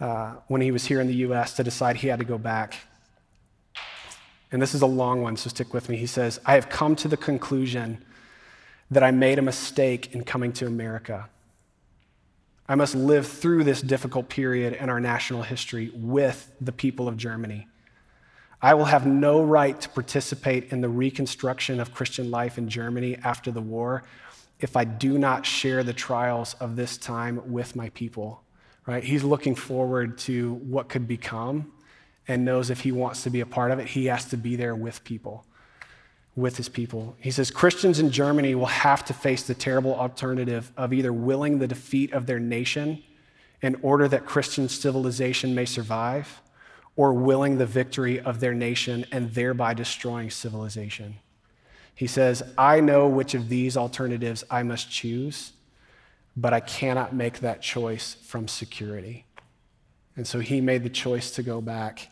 uh, 0.00 0.34
when 0.48 0.60
he 0.60 0.70
was 0.70 0.84
here 0.84 1.00
in 1.00 1.06
the 1.06 1.14
US 1.14 1.54
to 1.54 1.64
decide 1.64 1.96
he 1.96 2.08
had 2.08 2.18
to 2.18 2.24
go 2.24 2.38
back. 2.38 2.74
And 4.50 4.60
this 4.60 4.74
is 4.74 4.82
a 4.82 4.86
long 4.86 5.22
one, 5.22 5.36
so 5.36 5.48
stick 5.48 5.72
with 5.72 5.88
me. 5.88 5.96
He 5.96 6.06
says, 6.06 6.40
I 6.44 6.54
have 6.54 6.68
come 6.68 6.96
to 6.96 7.08
the 7.08 7.16
conclusion 7.16 8.04
that 8.92 9.02
I 9.02 9.10
made 9.10 9.38
a 9.38 9.42
mistake 9.42 10.14
in 10.14 10.22
coming 10.22 10.52
to 10.52 10.66
America. 10.66 11.30
I 12.68 12.74
must 12.74 12.94
live 12.94 13.26
through 13.26 13.64
this 13.64 13.80
difficult 13.80 14.28
period 14.28 14.74
in 14.74 14.90
our 14.90 15.00
national 15.00 15.42
history 15.42 15.90
with 15.94 16.52
the 16.60 16.72
people 16.72 17.08
of 17.08 17.16
Germany. 17.16 17.68
I 18.60 18.74
will 18.74 18.84
have 18.84 19.06
no 19.06 19.42
right 19.42 19.80
to 19.80 19.88
participate 19.88 20.72
in 20.72 20.82
the 20.82 20.90
reconstruction 20.90 21.80
of 21.80 21.94
Christian 21.94 22.30
life 22.30 22.58
in 22.58 22.68
Germany 22.68 23.16
after 23.24 23.50
the 23.50 23.62
war 23.62 24.04
if 24.60 24.76
I 24.76 24.84
do 24.84 25.16
not 25.16 25.46
share 25.46 25.82
the 25.82 25.94
trials 25.94 26.54
of 26.60 26.76
this 26.76 26.98
time 26.98 27.50
with 27.50 27.74
my 27.74 27.88
people. 27.90 28.42
Right? 28.86 29.02
He's 29.02 29.24
looking 29.24 29.54
forward 29.54 30.18
to 30.18 30.54
what 30.54 30.90
could 30.90 31.08
become 31.08 31.72
and 32.28 32.44
knows 32.44 32.68
if 32.68 32.80
he 32.80 32.92
wants 32.92 33.22
to 33.22 33.30
be 33.30 33.40
a 33.40 33.46
part 33.46 33.70
of 33.70 33.78
it, 33.78 33.88
he 33.88 34.06
has 34.06 34.26
to 34.26 34.36
be 34.36 34.54
there 34.54 34.76
with 34.76 35.02
people 35.02 35.46
with 36.34 36.56
his 36.56 36.68
people. 36.68 37.14
He 37.20 37.30
says 37.30 37.50
Christians 37.50 37.98
in 37.98 38.10
Germany 38.10 38.54
will 38.54 38.66
have 38.66 39.04
to 39.04 39.12
face 39.12 39.42
the 39.42 39.54
terrible 39.54 39.94
alternative 39.94 40.72
of 40.76 40.92
either 40.92 41.12
willing 41.12 41.58
the 41.58 41.68
defeat 41.68 42.12
of 42.12 42.26
their 42.26 42.40
nation 42.40 43.02
in 43.60 43.76
order 43.82 44.08
that 44.08 44.26
Christian 44.26 44.68
civilization 44.68 45.54
may 45.54 45.64
survive, 45.64 46.40
or 46.96 47.14
willing 47.14 47.56
the 47.58 47.66
victory 47.66 48.20
of 48.20 48.40
their 48.40 48.52
nation 48.52 49.06
and 49.12 49.32
thereby 49.32 49.72
destroying 49.72 50.30
civilization. 50.30 51.16
He 51.94 52.06
says, 52.06 52.42
I 52.58 52.80
know 52.80 53.08
which 53.08 53.34
of 53.34 53.48
these 53.48 53.76
alternatives 53.76 54.44
I 54.50 54.62
must 54.62 54.90
choose, 54.90 55.52
but 56.36 56.52
I 56.52 56.60
cannot 56.60 57.14
make 57.14 57.40
that 57.40 57.62
choice 57.62 58.14
from 58.14 58.48
security. 58.48 59.26
And 60.16 60.26
so 60.26 60.40
he 60.40 60.60
made 60.60 60.82
the 60.82 60.90
choice 60.90 61.30
to 61.32 61.42
go 61.42 61.60
back, 61.60 62.08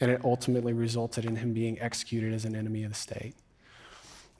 and 0.00 0.10
it 0.10 0.24
ultimately 0.24 0.72
resulted 0.72 1.24
in 1.24 1.36
him 1.36 1.52
being 1.52 1.80
executed 1.80 2.32
as 2.32 2.44
an 2.44 2.56
enemy 2.56 2.84
of 2.84 2.90
the 2.90 2.96
state. 2.96 3.34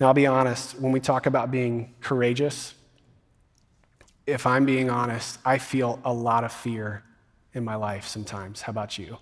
Now, 0.00 0.08
I'll 0.08 0.14
be 0.14 0.26
honest, 0.26 0.78
when 0.78 0.92
we 0.92 1.00
talk 1.00 1.26
about 1.26 1.50
being 1.50 1.94
courageous, 2.00 2.74
if 4.26 4.46
I'm 4.46 4.64
being 4.64 4.90
honest, 4.90 5.38
I 5.44 5.58
feel 5.58 6.00
a 6.04 6.12
lot 6.12 6.44
of 6.44 6.52
fear 6.52 7.02
in 7.54 7.64
my 7.64 7.74
life 7.74 8.06
sometimes. 8.06 8.62
How 8.62 8.70
about 8.70 8.98
you? 8.98 9.18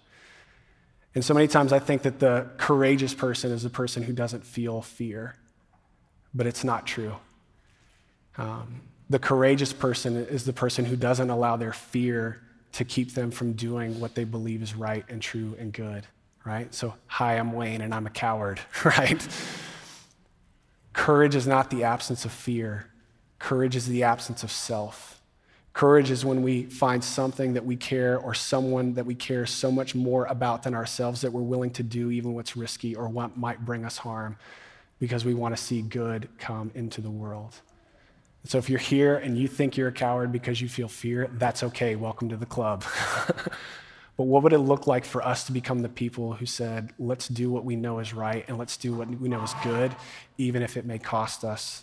And 1.14 1.24
so 1.24 1.32
many 1.32 1.48
times 1.48 1.72
I 1.72 1.78
think 1.78 2.02
that 2.02 2.18
the 2.18 2.46
courageous 2.58 3.14
person 3.14 3.50
is 3.50 3.62
the 3.62 3.70
person 3.70 4.02
who 4.02 4.12
doesn't 4.12 4.44
feel 4.44 4.82
fear, 4.82 5.36
but 6.34 6.46
it's 6.46 6.62
not 6.62 6.86
true. 6.86 7.16
Um, 8.36 8.82
the 9.08 9.18
courageous 9.18 9.72
person 9.72 10.16
is 10.16 10.44
the 10.44 10.52
person 10.52 10.84
who 10.84 10.96
doesn't 10.96 11.30
allow 11.30 11.56
their 11.56 11.72
fear 11.72 12.42
to 12.72 12.84
keep 12.84 13.14
them 13.14 13.30
from 13.30 13.54
doing 13.54 13.98
what 13.98 14.14
they 14.14 14.24
believe 14.24 14.62
is 14.62 14.74
right 14.74 15.06
and 15.08 15.22
true 15.22 15.56
and 15.58 15.72
good, 15.72 16.06
right? 16.44 16.74
So, 16.74 16.94
hi, 17.06 17.38
I'm 17.38 17.52
Wayne 17.52 17.80
and 17.80 17.94
I'm 17.94 18.06
a 18.06 18.10
coward, 18.10 18.60
right? 18.84 19.26
Courage 20.96 21.34
is 21.34 21.46
not 21.46 21.68
the 21.68 21.84
absence 21.84 22.24
of 22.24 22.32
fear, 22.32 22.86
courage 23.38 23.76
is 23.76 23.86
the 23.86 24.02
absence 24.02 24.42
of 24.42 24.50
self. 24.50 25.20
Courage 25.74 26.10
is 26.10 26.24
when 26.24 26.42
we 26.42 26.62
find 26.62 27.04
something 27.04 27.52
that 27.52 27.66
we 27.66 27.76
care 27.76 28.18
or 28.18 28.32
someone 28.32 28.94
that 28.94 29.04
we 29.04 29.14
care 29.14 29.44
so 29.44 29.70
much 29.70 29.94
more 29.94 30.24
about 30.24 30.62
than 30.62 30.74
ourselves 30.74 31.20
that 31.20 31.30
we're 31.30 31.42
willing 31.42 31.70
to 31.72 31.82
do 31.82 32.10
even 32.10 32.32
what's 32.32 32.56
risky 32.56 32.96
or 32.96 33.08
what 33.08 33.36
might 33.36 33.62
bring 33.62 33.84
us 33.84 33.98
harm 33.98 34.38
because 34.98 35.22
we 35.22 35.34
want 35.34 35.54
to 35.54 35.62
see 35.62 35.82
good 35.82 36.30
come 36.38 36.70
into 36.74 37.02
the 37.02 37.10
world. 37.10 37.54
So 38.44 38.56
if 38.56 38.70
you're 38.70 38.78
here 38.78 39.16
and 39.16 39.36
you 39.36 39.48
think 39.48 39.76
you're 39.76 39.88
a 39.88 39.92
coward 39.92 40.32
because 40.32 40.62
you 40.62 40.68
feel 40.68 40.88
fear, 40.88 41.28
that's 41.34 41.62
okay. 41.62 41.94
Welcome 41.94 42.30
to 42.30 42.38
the 42.38 42.46
club. 42.46 42.82
But 44.16 44.24
what 44.24 44.42
would 44.42 44.52
it 44.52 44.58
look 44.58 44.86
like 44.86 45.04
for 45.04 45.22
us 45.22 45.44
to 45.44 45.52
become 45.52 45.80
the 45.80 45.88
people 45.88 46.32
who 46.32 46.46
said, 46.46 46.90
let's 46.98 47.28
do 47.28 47.50
what 47.50 47.64
we 47.64 47.76
know 47.76 47.98
is 47.98 48.14
right 48.14 48.44
and 48.48 48.56
let's 48.56 48.76
do 48.76 48.94
what 48.94 49.08
we 49.08 49.28
know 49.28 49.42
is 49.42 49.54
good, 49.62 49.94
even 50.38 50.62
if 50.62 50.76
it 50.76 50.86
may 50.86 50.98
cost 50.98 51.44
us? 51.44 51.82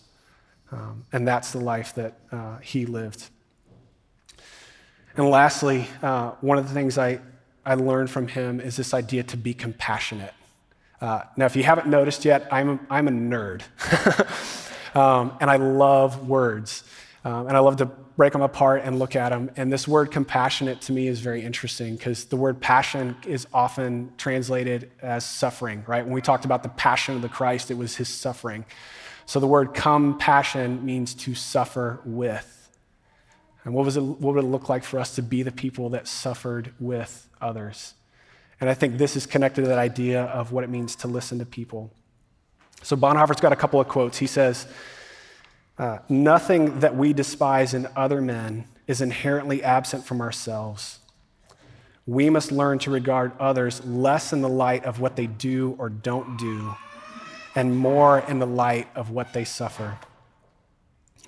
Um, 0.72 1.06
and 1.12 1.28
that's 1.28 1.52
the 1.52 1.60
life 1.60 1.94
that 1.96 2.18
uh, 2.32 2.58
he 2.58 2.88
lived. 2.88 3.30
And 5.16 5.30
lastly, 5.30 5.88
uh, 6.02 6.32
one 6.42 6.58
of 6.58 6.68
the 6.68 6.74
things 6.74 6.98
I, 6.98 7.20
I 7.64 7.76
learned 7.76 8.10
from 8.10 8.28
him 8.28 8.60
is 8.60 8.76
this 8.76 8.96
idea 8.96 9.22
to 9.24 9.38
be 9.38 9.54
compassionate. 9.54 10.34
Uh, 11.00 11.22
now, 11.38 11.46
if 11.46 11.56
you 11.56 11.64
haven't 11.64 11.88
noticed 11.88 12.26
yet, 12.26 12.48
I'm 12.52 12.70
a, 12.70 12.80
I'm 12.90 13.08
a 13.08 13.12
nerd. 13.12 13.62
um, 14.96 15.38
and 15.40 15.52
I 15.52 15.58
love 15.58 16.28
words. 16.28 16.84
Um, 17.24 17.48
and 17.48 17.56
I 17.56 17.60
love 17.60 17.78
to 17.78 17.92
break 18.16 18.34
them 18.34 18.42
apart 18.42 18.82
and 18.84 19.00
look 19.00 19.16
at 19.16 19.30
them. 19.30 19.50
And 19.56 19.72
this 19.72 19.88
word 19.88 20.12
compassionate 20.12 20.82
to 20.82 20.92
me 20.92 21.08
is 21.08 21.20
very 21.20 21.42
interesting 21.44 21.96
because 21.96 22.26
the 22.26 22.36
word 22.36 22.62
passion 22.62 23.16
is 23.26 23.48
often 23.54 24.12
translated 24.18 24.92
as 25.02 25.26
suffering, 25.26 25.84
right? 25.88 26.04
When 26.04 26.14
we 26.14 26.22
talked 26.22 26.46
about 26.46 26.64
the 26.64 26.70
passion 26.70 27.16
of 27.16 27.22
the 27.22 27.30
Christ, 27.30 27.72
it 27.72 27.78
was 27.78 27.96
his 27.96 28.10
suffering. 28.10 28.66
So 29.26 29.40
the 29.40 29.48
word 29.48 29.74
compassion 29.74 30.86
means 30.86 31.14
to 31.16 31.34
suffer 31.34 32.02
with. 32.06 32.70
And 33.64 33.74
what, 33.74 33.86
was 33.86 33.98
it, 33.98 34.02
what 34.02 34.36
would 34.36 34.44
it 34.44 34.48
look 34.48 34.70
like 34.70 34.84
for 34.84 35.00
us 35.00 35.16
to 35.16 35.22
be 35.22 35.42
the 35.42 35.52
people 35.52 35.90
that 35.92 36.08
suffered 36.08 36.74
with 36.80 37.30
others? 37.42 37.94
And 38.60 38.70
I 38.70 38.74
think 38.74 38.98
this 38.98 39.16
is 39.16 39.26
connected 39.26 39.62
to 39.62 39.68
that 39.70 39.80
idea 39.80 40.24
of 40.24 40.52
what 40.52 40.64
it 40.64 40.70
means 40.70 40.96
to 40.98 41.08
listen 41.08 41.40
to 41.40 41.46
people. 41.46 41.92
So 42.82 42.96
Bonhoeffer's 42.98 43.40
got 43.40 43.54
a 43.54 43.56
couple 43.56 43.80
of 43.80 43.88
quotes. 43.88 44.18
He 44.18 44.28
says, 44.28 44.68
uh, 45.78 46.00
nothing 46.08 46.80
that 46.80 46.96
we 46.96 47.14
despise 47.14 47.74
in 47.74 47.88
other 47.96 48.22
men 48.22 48.66
is 48.88 49.02
inherently 49.02 49.64
absent 49.64 50.06
from 50.06 50.22
ourselves. 50.22 51.00
We 52.06 52.30
must 52.30 52.52
learn 52.52 52.80
to 52.80 52.92
regard 52.92 53.32
others 53.40 53.84
less 53.86 54.34
in 54.34 54.42
the 54.42 54.50
light 54.50 54.84
of 54.84 55.00
what 55.00 55.16
they 55.16 55.28
do 55.28 55.76
or 55.80 55.90
don't 55.90 56.38
do, 56.38 56.76
and 57.56 57.78
more 57.78 58.20
in 58.20 58.40
the 58.40 58.48
light 58.48 58.88
of 58.96 59.10
what 59.10 59.34
they 59.34 59.46
suffer. 59.46 59.98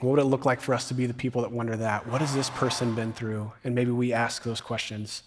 What 0.02 0.12
would 0.12 0.20
it 0.20 0.26
look 0.26 0.46
like 0.46 0.60
for 0.60 0.74
us 0.74 0.90
to 0.90 0.94
be 0.94 1.06
the 1.06 1.14
people 1.14 1.42
that 1.44 1.52
wonder 1.52 1.78
that? 1.78 2.08
What 2.08 2.20
has 2.20 2.36
this 2.36 2.50
person 2.50 2.94
been 2.94 3.14
through? 3.14 3.54
And 3.64 3.74
maybe 3.74 3.92
we 3.92 4.12
ask 4.12 4.44
those 4.44 4.60
questions. 4.60 5.24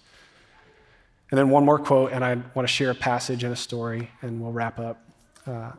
And 1.30 1.38
then 1.38 1.48
one 1.48 1.64
more 1.64 1.78
quote, 1.78 2.12
and 2.12 2.22
I 2.22 2.34
want 2.54 2.68
to 2.68 2.72
share 2.72 2.90
a 2.90 2.94
passage 2.94 3.44
and 3.44 3.52
a 3.52 3.56
story, 3.56 4.10
and 4.20 4.40
we'll 4.40 4.52
wrap 4.52 4.78
up. 4.78 5.02
Uh, 5.46 5.72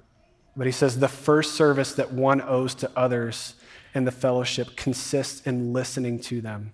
but 0.60 0.68
he 0.68 0.74
says 0.74 1.00
the 1.00 1.08
first 1.08 1.56
service 1.56 1.94
that 1.94 2.12
one 2.12 2.42
owes 2.42 2.76
to 2.76 2.92
others 2.94 3.54
in 3.96 4.04
the 4.04 4.12
fellowship 4.12 4.76
consists 4.76 5.48
in 5.48 5.72
listening 5.72 6.20
to 6.20 6.42
them. 6.42 6.74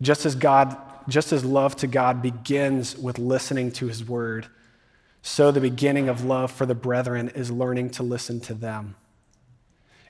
Just 0.00 0.26
as 0.26 0.34
God, 0.34 0.76
just 1.08 1.32
as 1.32 1.44
love 1.44 1.76
to 1.76 1.86
God 1.86 2.20
begins 2.20 2.98
with 2.98 3.20
listening 3.20 3.70
to 3.70 3.86
his 3.86 4.04
word, 4.04 4.48
so 5.22 5.52
the 5.52 5.60
beginning 5.60 6.08
of 6.08 6.24
love 6.24 6.50
for 6.50 6.66
the 6.66 6.74
brethren 6.74 7.28
is 7.28 7.52
learning 7.52 7.90
to 7.90 8.02
listen 8.02 8.40
to 8.40 8.54
them. 8.54 8.96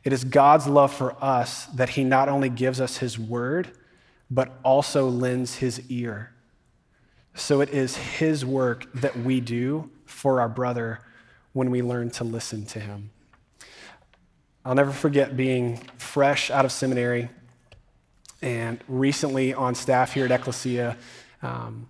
It 0.02 0.14
is 0.14 0.24
God's 0.24 0.66
love 0.66 0.94
for 0.94 1.14
us 1.22 1.66
that 1.66 1.90
he 1.90 2.04
not 2.04 2.30
only 2.30 2.48
gives 2.48 2.80
us 2.80 2.96
his 2.96 3.18
word, 3.18 3.70
but 4.30 4.58
also 4.64 5.10
lends 5.10 5.56
his 5.56 5.82
ear. 5.90 6.32
So 7.34 7.60
it 7.60 7.68
is 7.68 7.96
his 7.98 8.46
work 8.46 8.90
that 8.94 9.14
we 9.18 9.40
do 9.40 9.90
for 10.06 10.40
our 10.40 10.48
brother 10.48 11.00
when 11.52 11.70
we 11.70 11.82
learn 11.82 12.10
to 12.10 12.24
listen 12.24 12.64
to 12.66 12.80
him. 12.80 13.10
I'll 14.64 14.74
never 14.74 14.92
forget 14.92 15.36
being 15.36 15.78
fresh 15.98 16.50
out 16.50 16.64
of 16.64 16.72
seminary 16.72 17.28
and 18.40 18.80
recently 18.88 19.54
on 19.54 19.74
staff 19.74 20.12
here 20.12 20.24
at 20.24 20.30
Ecclesia. 20.30 20.96
Um, 21.42 21.88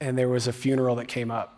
and 0.00 0.16
there 0.16 0.28
was 0.28 0.46
a 0.46 0.52
funeral 0.52 0.96
that 0.96 1.08
came 1.08 1.30
up. 1.30 1.56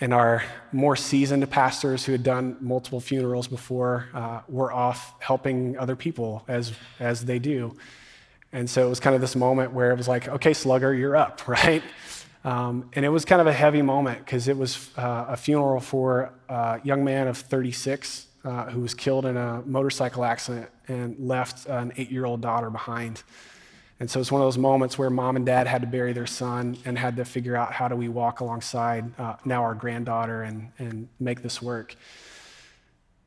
And 0.00 0.14
our 0.14 0.44
more 0.70 0.94
seasoned 0.94 1.50
pastors 1.50 2.04
who 2.04 2.12
had 2.12 2.22
done 2.22 2.56
multiple 2.60 3.00
funerals 3.00 3.48
before 3.48 4.08
uh, 4.14 4.40
were 4.48 4.72
off 4.72 5.14
helping 5.18 5.76
other 5.76 5.96
people 5.96 6.44
as, 6.46 6.72
as 7.00 7.24
they 7.24 7.38
do. 7.38 7.76
And 8.52 8.70
so 8.70 8.86
it 8.86 8.88
was 8.88 9.00
kind 9.00 9.14
of 9.14 9.20
this 9.20 9.34
moment 9.34 9.72
where 9.72 9.90
it 9.90 9.98
was 9.98 10.06
like, 10.06 10.28
okay, 10.28 10.54
slugger, 10.54 10.94
you're 10.94 11.16
up, 11.16 11.46
right? 11.48 11.82
Um, 12.48 12.88
and 12.94 13.04
it 13.04 13.10
was 13.10 13.26
kind 13.26 13.42
of 13.42 13.46
a 13.46 13.52
heavy 13.52 13.82
moment 13.82 14.20
because 14.20 14.48
it 14.48 14.56
was 14.56 14.88
uh, 14.96 15.26
a 15.28 15.36
funeral 15.36 15.80
for 15.80 16.32
a 16.48 16.80
young 16.82 17.04
man 17.04 17.28
of 17.28 17.36
36 17.36 18.26
uh, 18.42 18.70
who 18.70 18.80
was 18.80 18.94
killed 18.94 19.26
in 19.26 19.36
a 19.36 19.60
motorcycle 19.66 20.24
accident 20.24 20.70
and 20.86 21.14
left 21.18 21.66
an 21.66 21.92
eight 21.98 22.10
year 22.10 22.24
old 22.24 22.40
daughter 22.40 22.70
behind. 22.70 23.22
And 24.00 24.10
so 24.10 24.18
it's 24.18 24.32
one 24.32 24.40
of 24.40 24.46
those 24.46 24.56
moments 24.56 24.96
where 24.96 25.10
mom 25.10 25.36
and 25.36 25.44
dad 25.44 25.66
had 25.66 25.82
to 25.82 25.86
bury 25.86 26.14
their 26.14 26.26
son 26.26 26.78
and 26.86 26.98
had 26.98 27.16
to 27.16 27.26
figure 27.26 27.54
out 27.54 27.70
how 27.70 27.86
do 27.86 27.96
we 27.96 28.08
walk 28.08 28.40
alongside 28.40 29.12
uh, 29.20 29.36
now 29.44 29.60
our 29.60 29.74
granddaughter 29.74 30.42
and, 30.42 30.72
and 30.78 31.10
make 31.20 31.42
this 31.42 31.60
work. 31.60 31.96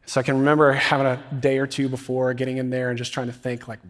So 0.07 0.19
I 0.19 0.23
can 0.23 0.39
remember 0.39 0.71
having 0.73 1.05
a 1.05 1.21
day 1.39 1.59
or 1.59 1.67
two 1.67 1.89
before 1.89 2.33
getting 2.33 2.57
in 2.57 2.71
there 2.71 2.89
and 2.89 2.97
just 2.97 3.13
trying 3.13 3.27
to 3.27 3.33
think 3.33 3.67
like, 3.67 3.81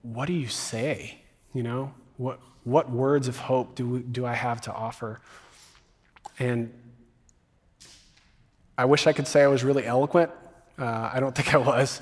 what 0.00 0.24
do 0.24 0.32
you 0.32 0.48
say? 0.48 1.18
You 1.52 1.64
know, 1.64 1.92
what, 2.16 2.40
what 2.66 2.90
words 2.90 3.28
of 3.28 3.38
hope 3.38 3.76
do, 3.76 4.00
do 4.00 4.26
I 4.26 4.34
have 4.34 4.60
to 4.62 4.72
offer? 4.72 5.20
And 6.40 6.74
I 8.76 8.86
wish 8.86 9.06
I 9.06 9.12
could 9.12 9.28
say 9.28 9.44
I 9.44 9.46
was 9.46 9.62
really 9.62 9.86
eloquent. 9.86 10.32
Uh, 10.76 11.10
I 11.14 11.20
don't 11.20 11.32
think 11.34 11.54
I 11.54 11.58
was. 11.58 12.00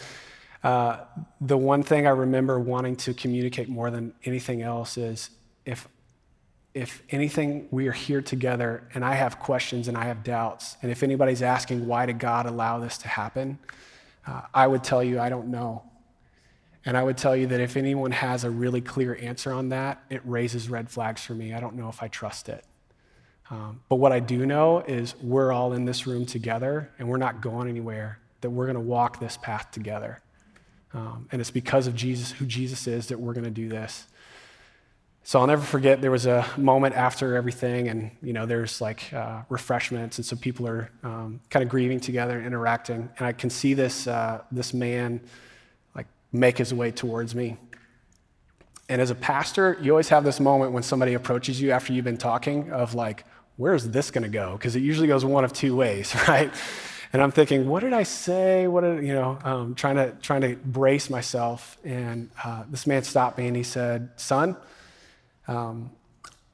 Uh, 0.62 1.00
the 1.42 1.59
one 1.59 1.83
thing 1.83 2.07
I 2.07 2.11
remember 2.11 2.59
wanting 2.59 2.96
to 2.96 3.12
communicate 3.12 3.68
more 3.68 3.90
than 3.90 4.14
anything 4.24 4.62
else 4.62 4.96
is 4.96 5.29
if, 5.66 5.87
if 6.72 7.03
anything, 7.11 7.68
we 7.70 7.87
are 7.88 7.92
here 7.92 8.22
together 8.22 8.88
and 8.94 9.05
I 9.05 9.16
have 9.16 9.38
questions 9.38 9.87
and 9.87 9.98
I 9.98 10.05
have 10.05 10.24
doubts, 10.24 10.79
and 10.81 10.90
if 10.90 11.03
anybody's 11.03 11.42
asking, 11.42 11.87
why 11.87 12.07
did 12.07 12.18
God 12.18 12.46
allow 12.46 12.79
this 12.79 12.96
to 12.98 13.09
happen? 13.09 13.59
Uh, 14.27 14.40
I 14.55 14.66
would 14.66 14.83
tell 14.83 15.05
you, 15.05 15.20
I 15.20 15.29
don't 15.29 15.48
know. 15.48 15.83
And 16.87 16.97
I 16.97 17.03
would 17.03 17.16
tell 17.16 17.35
you 17.35 17.47
that 17.47 17.61
if 17.61 17.77
anyone 17.77 18.11
has 18.11 18.44
a 18.44 18.51
really 18.51 18.81
clear 18.81 19.18
answer 19.20 19.53
on 19.53 19.70
that, 19.70 20.03
it 20.11 20.20
raises 20.25 20.68
red 20.68 20.90
flags 20.90 21.23
for 21.23 21.35
me. 21.35 21.55
I 21.55 21.61
don't 21.61 21.77
know 21.77 21.88
if 21.88 22.03
I 22.03 22.09
trust 22.09 22.49
it. 22.49 22.64
Um, 23.51 23.81
but 23.88 23.97
what 23.97 24.12
I 24.12 24.20
do 24.20 24.47
know 24.47 24.81
is 24.81 25.14
we're 25.23 25.53
all 25.53 25.73
in 25.73 25.85
this 25.85 26.07
room 26.07 26.27
together 26.27 26.90
and 26.99 27.09
we're 27.09 27.18
not 27.18 27.40
going 27.40 27.68
anywhere, 27.68 28.18
that 28.40 28.51
we're 28.51 28.66
going 28.66 28.75
to 28.75 28.81
walk 28.81 29.20
this 29.20 29.37
path 29.37 29.70
together. 29.70 30.20
Um, 30.92 31.29
and 31.33 31.40
it's 31.40 31.51
because 31.51 31.87
of 31.87 31.94
Jesus, 31.94 32.31
who 32.33 32.47
Jesus 32.47 32.87
is, 32.87 33.09
that 33.09 33.18
we're 33.18 33.33
going 33.33 33.44
to 33.44 33.51
do 33.51 33.68
this. 33.68 34.07
So 35.27 35.40
I'll 35.40 35.47
never 35.47 35.62
forget 35.62 36.03
there 36.03 36.11
was 36.11 36.27
a 36.27 36.47
moment 36.59 36.94
after 36.94 37.35
everything, 37.35 37.88
and 37.88 38.11
you 38.23 38.35
know, 38.35 38.44
there's 38.44 38.83
like 38.83 39.11
uh, 39.14 39.40
refreshments, 39.49 40.18
and 40.18 40.25
so 40.25 40.37
people 40.37 40.68
are 40.68 40.90
um, 41.03 41.40
kind 41.49 41.62
of 41.62 41.70
grieving 41.70 41.99
together 41.99 42.37
and 42.37 42.47
interacting. 42.47 43.09
And 43.16 43.27
I 43.27 43.33
can 43.33 43.49
see 43.49 43.73
this 43.73 44.07
uh, 44.07 44.42
this 44.53 44.75
man 44.75 45.23
make 46.35 46.59
his 46.59 46.75
way 46.75 46.90
towards 46.90 47.35
me. 47.35 47.57
And 48.88 49.01
as 49.01 49.11
a 49.11 49.14
pastor, 49.14 49.79
you 49.81 49.92
always 49.92 50.09
have 50.09 50.25
this 50.25 50.40
moment 50.40 50.73
when 50.73 50.83
somebody 50.83 51.14
approaches 51.14 51.61
you 51.61 51.70
after 51.70 51.92
you've 51.92 52.05
been 52.05 52.18
talking 52.18 52.70
of 52.70 52.94
like, 52.94 53.25
where's 53.57 53.88
this 53.88 54.11
going 54.11 54.25
to 54.25 54.29
go? 54.29 54.53
Because 54.53 54.77
it 54.77 54.81
usually 54.81 55.09
goes 55.09 55.25
one 55.25 55.44
of 55.44 55.53
two 55.53 55.75
ways, 55.75 56.14
right? 56.29 56.53
And 57.12 57.23
I'm 57.23 57.31
thinking, 57.31 57.68
what 57.68 57.81
did 57.81 57.92
I 57.92 58.03
say? 58.03 58.66
What 58.66 58.81
did, 58.81 59.05
you 59.05 59.14
know, 59.14 59.38
um, 59.44 59.75
trying, 59.77 59.97
to, 59.97 60.11
trying 60.20 60.40
to 60.40 60.57
brace 60.57 61.09
myself. 61.09 61.79
And 61.85 62.29
uh, 62.42 62.64
this 62.68 62.87
man 62.87 63.05
stopped 63.05 63.38
me 63.38 63.47
and 63.47 63.57
he 63.57 63.62
said, 63.62 64.11
Son, 64.16 64.57
um, 65.47 65.92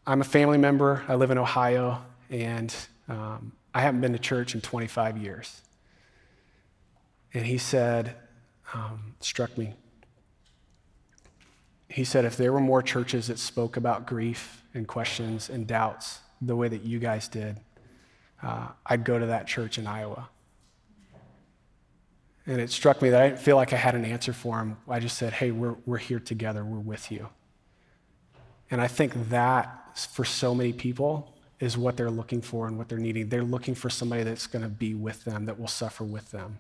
I'm 0.07 0.21
a 0.21 0.25
family 0.25 0.59
member. 0.59 1.03
I 1.09 1.15
live 1.15 1.31
in 1.31 1.39
Ohio, 1.39 2.03
and 2.31 2.75
um, 3.09 3.53
I 3.73 3.81
haven't 3.83 4.01
been 4.01 4.13
to 4.13 4.19
church 4.19 4.55
in 4.55 4.61
25 4.61 5.19
years. 5.19 5.63
And 7.33 7.47
he 7.47 7.59
said, 7.59 8.17
um, 8.75 9.15
struck 9.21 9.57
me. 9.57 9.75
He 11.89 12.05
said, 12.05 12.25
if 12.25 12.37
there 12.37 12.53
were 12.53 12.61
more 12.61 12.83
churches 12.83 13.27
that 13.27 13.39
spoke 13.39 13.77
about 13.77 14.07
grief 14.07 14.63
and 14.75 14.87
questions 14.87 15.51
and 15.51 15.67
doubts 15.67 16.21
the 16.41 16.55
way 16.55 16.69
that 16.69 16.83
you 16.85 16.99
guys 16.99 17.27
did, 17.27 17.59
uh, 18.43 18.69
I'd 18.87 19.05
go 19.05 19.19
to 19.19 19.27
that 19.27 19.47
church 19.47 19.77
in 19.77 19.87
Iowa. 19.87 20.29
And 22.47 22.61
it 22.61 22.71
struck 22.71 23.03
me 23.03 23.11
that 23.11 23.21
I 23.21 23.29
didn't 23.29 23.41
feel 23.41 23.57
like 23.57 23.73
I 23.73 23.77
had 23.77 23.95
an 23.95 24.05
answer 24.05 24.33
for 24.33 24.59
him. 24.59 24.77
I 24.89 24.99
just 24.99 25.19
said, 25.19 25.33
hey, 25.33 25.51
we're, 25.51 25.77
we're 25.85 25.99
here 25.99 26.21
together, 26.21 26.65
we're 26.65 26.79
with 26.79 27.11
you. 27.11 27.29
And 28.71 28.81
I 28.81 28.87
think 28.87 29.31
that, 29.31 29.99
for 30.13 30.25
so 30.25 30.55
many 30.55 30.73
people, 30.73 31.35
is 31.59 31.77
what 31.77 31.97
they're 31.97 32.11
looking 32.11 32.41
for 32.41 32.67
and 32.67 32.79
what 32.79 32.89
they're 32.89 32.99
needing. 32.99 33.29
They're 33.29 33.43
looking 33.43 33.75
for 33.75 33.91
somebody 33.91 34.23
that's 34.23 34.47
going 34.47 34.63
to 34.63 34.69
be 34.69 34.95
with 34.95 35.25
them, 35.25 35.45
that 35.47 35.59
will 35.61 35.69
suffer 35.69 36.05
with 36.05 36.31
them. 36.31 36.59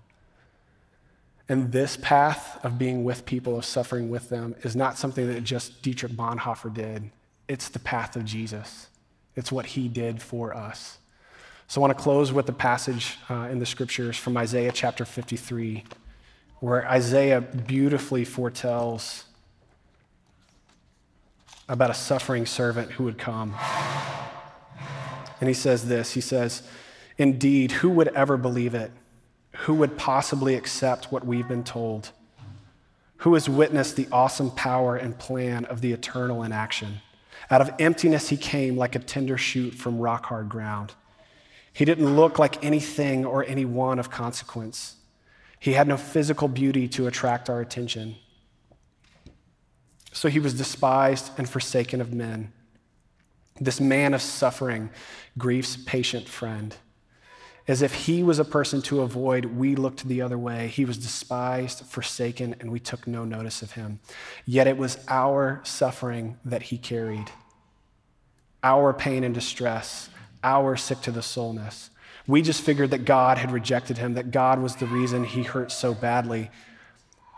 And 1.51 1.73
this 1.73 1.97
path 1.97 2.65
of 2.65 2.79
being 2.79 3.03
with 3.03 3.27
people, 3.27 3.59
of 3.59 3.65
suffering 3.65 4.09
with 4.09 4.29
them, 4.29 4.55
is 4.63 4.77
not 4.77 4.97
something 4.97 5.27
that 5.27 5.43
just 5.43 5.83
Dietrich 5.83 6.13
Bonhoeffer 6.13 6.73
did. 6.73 7.11
It's 7.49 7.69
the 7.69 7.81
path 7.81 8.15
of 8.15 8.25
Jesus, 8.25 8.87
it's 9.35 9.51
what 9.51 9.67
he 9.67 9.89
did 9.89 10.23
for 10.23 10.57
us. 10.57 10.99
So 11.67 11.81
I 11.81 11.83
want 11.83 11.99
to 11.99 12.01
close 12.01 12.33
with 12.33 12.49
a 12.49 12.53
passage 12.53 13.19
uh, 13.29 13.49
in 13.51 13.59
the 13.59 13.67
scriptures 13.67 14.17
from 14.17 14.37
Isaiah 14.37 14.71
chapter 14.71 15.05
53, 15.05 15.83
where 16.61 16.89
Isaiah 16.89 17.41
beautifully 17.41 18.25
foretells 18.25 19.25
about 21.69 21.91
a 21.91 21.95
suffering 21.95 22.47
servant 22.47 22.93
who 22.93 23.03
would 23.03 23.19
come. 23.19 23.57
And 25.41 25.49
he 25.49 25.55
says 25.55 25.89
this 25.89 26.13
He 26.13 26.21
says, 26.21 26.63
Indeed, 27.19 27.73
who 27.73 27.91
would 27.91 28.09
ever 28.09 28.37
believe 28.37 28.73
it? 28.73 28.93
Who 29.53 29.75
would 29.75 29.99
possibly 29.99 30.55
accept 30.55 31.13
what 31.13 31.27
we've 31.27 31.49
been 31.49 31.65
told? 31.65 32.11
Who 33.19 33.35
has 33.35 33.49
witnessed 33.49 33.97
the 33.97 34.09
awesome 34.11 34.51
power 34.51 34.97
and 34.97 35.19
plan 35.19 35.65
of 35.67 35.81
the 35.81 35.93
eternal 35.93 36.43
in 36.43 36.53
action? 36.53 37.01
Out 37.51 37.61
of 37.61 37.71
emptiness, 37.79 38.29
he 38.29 38.37
came 38.37 38.77
like 38.77 38.95
a 38.95 39.01
tender 39.01 39.37
shoot 39.37 39.75
from 39.75 39.99
rock 39.99 40.27
hard 40.27 40.49
ground. 40.49 40.95
He 41.73 41.85
didn't 41.85 42.17
look 42.17 42.39
like 42.39 42.65
anything 42.65 43.25
or 43.25 43.45
anyone 43.45 43.99
of 43.99 44.11
consequence. 44.11 44.97
He 45.59 45.75
had 45.75 45.87
no 45.87 45.97
physical 45.97 46.49
beauty 46.49 46.89
to 46.89 47.07
attract 47.07 47.51
our 47.51 47.61
attention. 47.61 48.17
So 50.13 50.29
he 50.29 50.41
was 50.41 50.55
despised 50.55 51.31
and 51.39 51.49
forsaken 51.49 52.01
of 52.01 52.13
men. 52.13 52.53
This 53.61 53.81
man 53.81 54.15
of 54.15 54.23
suffering, 54.23 54.91
grief's 55.37 55.77
patient 55.77 56.29
friend. 56.29 56.75
As 57.71 57.83
if 57.83 57.95
he 57.95 58.25
was 58.25 58.41
a 58.41 58.45
person 58.45 58.83
to 58.83 59.03
avoid, 59.03 59.45
we 59.45 59.77
looked 59.77 60.09
the 60.09 60.23
other 60.23 60.37
way. 60.37 60.67
He 60.67 60.85
was 60.85 60.99
despised, 60.99 61.87
forsaken, 61.87 62.57
and 62.59 62.73
we 62.73 62.81
took 62.81 63.07
no 63.07 63.25
notice 63.25 63.63
of 63.63 63.71
him. 63.71 64.01
Yet 64.45 64.67
it 64.67 64.77
was 64.77 64.99
our 65.07 65.61
suffering 65.63 66.37
that 66.45 66.63
he 66.63 66.79
carried, 66.79 67.31
our 68.65 68.93
pain 68.93 69.23
and 69.23 69.33
distress 69.33 70.11
our 70.43 70.77
sick 70.77 71.01
to 71.03 71.13
the 71.13 71.23
soulness. 71.23 71.91
We 72.27 72.43
just 72.43 72.61
figured 72.61 72.91
that 72.91 73.05
God 73.05 73.39
had 73.39 73.53
rejected 73.53 73.99
him, 73.99 74.15
that 74.15 74.33
God 74.33 74.61
was 74.61 74.75
the 74.75 74.87
reason 74.87 75.23
he 75.23 75.45
hurt 75.45 75.71
so 75.71 75.95
badly. 75.95 76.51